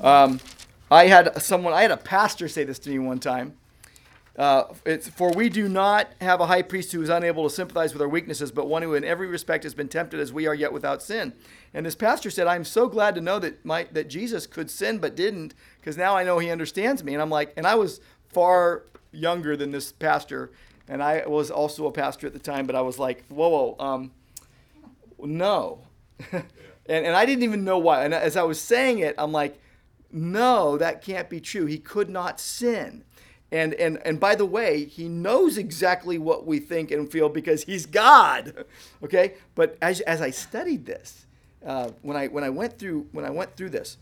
[0.00, 0.40] um,
[0.90, 3.54] I had someone, I had a pastor say this to me one time.
[4.36, 7.94] Uh, it's for we do not have a high priest who is unable to sympathize
[7.94, 10.54] with our weaknesses, but one who in every respect has been tempted as we are,
[10.54, 11.32] yet without sin.
[11.72, 14.98] And this pastor said, "I'm so glad to know that my that Jesus could sin
[14.98, 18.00] but didn't, because now I know He understands me." And I'm like, and I was
[18.28, 20.50] far younger than this pastor,
[20.86, 23.76] and I was also a pastor at the time, but I was like, "Whoa, whoa,
[23.82, 24.10] um,
[25.18, 25.80] no,"
[26.32, 26.44] and
[26.86, 28.04] and I didn't even know why.
[28.04, 29.58] And as I was saying it, I'm like,
[30.12, 31.64] "No, that can't be true.
[31.64, 33.02] He could not sin."
[33.52, 37.64] And, and, and by the way, he knows exactly what we think and feel because
[37.64, 38.64] he's God.
[39.02, 39.34] Okay?
[39.54, 41.26] But as, as I studied this,
[41.64, 43.98] uh, when, I, when, I went through, when I went through this,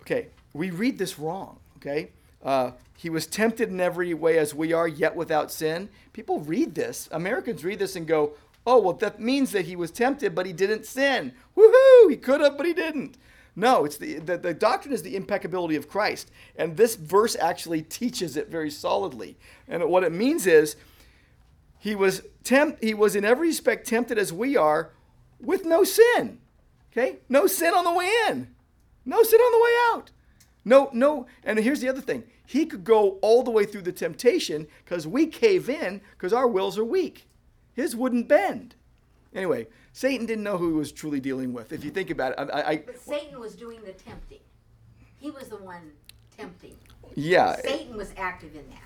[0.00, 1.58] okay, we read this wrong.
[1.76, 2.10] Okay?
[2.42, 5.90] Uh, he was tempted in every way as we are, yet without sin.
[6.12, 7.08] People read this.
[7.12, 8.32] Americans read this and go,
[8.66, 11.32] oh, well, that means that he was tempted, but he didn't sin.
[11.56, 12.10] Woohoo!
[12.10, 13.16] He could have, but he didn't.
[13.56, 16.30] No, it's the, the, the doctrine is the impeccability of Christ.
[16.56, 19.36] And this verse actually teaches it very solidly.
[19.68, 20.76] And what it means is
[21.78, 24.90] he was tempt, he was in every respect tempted as we are
[25.40, 26.38] with no sin.
[26.92, 27.18] Okay?
[27.28, 28.48] No sin on the way in.
[29.04, 30.10] No sin on the way out.
[30.64, 31.26] No, no.
[31.42, 35.06] And here's the other thing He could go all the way through the temptation because
[35.06, 37.26] we cave in because our wills are weak.
[37.72, 38.74] His wouldn't bend.
[39.34, 41.72] Anyway, Satan didn't know who he was truly dealing with.
[41.72, 44.38] If you think about it, I, I But Satan was doing the tempting.
[45.18, 45.92] He was the one
[46.36, 46.76] tempting.
[47.14, 48.78] yeah, Satan was active in that.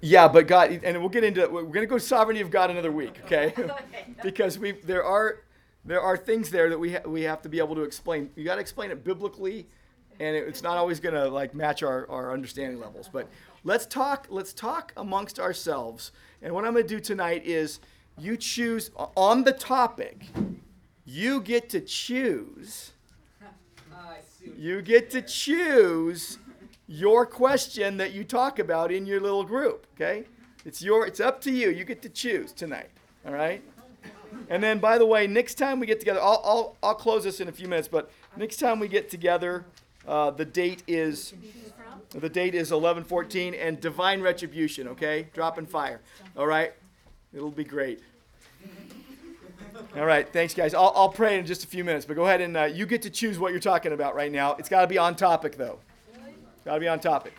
[0.00, 2.92] yeah, but God, and we'll get into we're going to go sovereignty of God another
[2.92, 3.52] week, okay?
[4.22, 5.40] because we there are
[5.84, 8.30] there are things there that we ha- we have to be able to explain.
[8.36, 9.66] You got to explain it biblically,
[10.20, 13.08] and it, it's not always going to like match our, our understanding levels.
[13.12, 13.28] But
[13.64, 16.12] let's talk let's talk amongst ourselves.
[16.40, 17.80] And what I'm going to do tonight is
[18.18, 20.26] you choose on the topic.
[21.04, 22.92] You get to choose.
[24.56, 26.38] You get to choose
[26.86, 29.86] your question that you talk about in your little group.
[29.94, 30.24] Okay,
[30.64, 31.70] it's your it's up to you.
[31.70, 32.90] You get to choose tonight.
[33.26, 33.62] All right.
[34.48, 37.40] And then, by the way, next time we get together, I'll, I'll, I'll close this
[37.40, 37.88] in a few minutes.
[37.88, 39.64] But next time we get together,
[40.06, 41.34] uh, the date is
[42.10, 44.88] the date is 11:14 and divine retribution.
[44.88, 46.00] Okay, dropping fire.
[46.36, 46.72] All right,
[47.34, 48.00] it'll be great.
[49.96, 50.74] All right, thanks, guys.
[50.74, 53.02] I'll, I'll pray in just a few minutes, but go ahead and uh, you get
[53.02, 54.54] to choose what you're talking about right now.
[54.54, 55.78] It's got to be on topic, though.
[56.64, 57.34] Got to be on topic.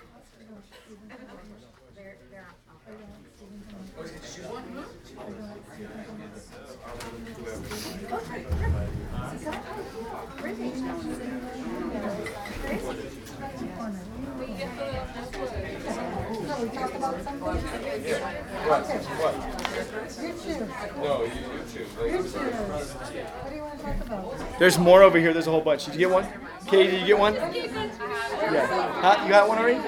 [18.64, 19.61] What, what?
[20.52, 20.70] You choose.
[20.98, 21.34] No, you, you
[21.72, 21.88] choose.
[21.96, 24.60] What do you want to talk about?
[24.60, 25.34] There's more over here.
[25.34, 25.86] There's a whole bunch.
[25.86, 26.28] Did you get one?
[26.68, 27.34] Katie, did you get one?
[27.36, 28.68] Yeah.
[29.02, 29.24] Huh?
[29.24, 29.80] You got one already?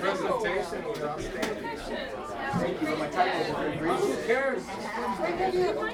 [0.00, 1.64] Presentation was outstanding.
[3.78, 4.62] Who cares?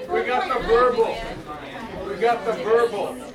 [0.08, 1.16] We got the verbal.
[2.06, 3.34] We got the verbal.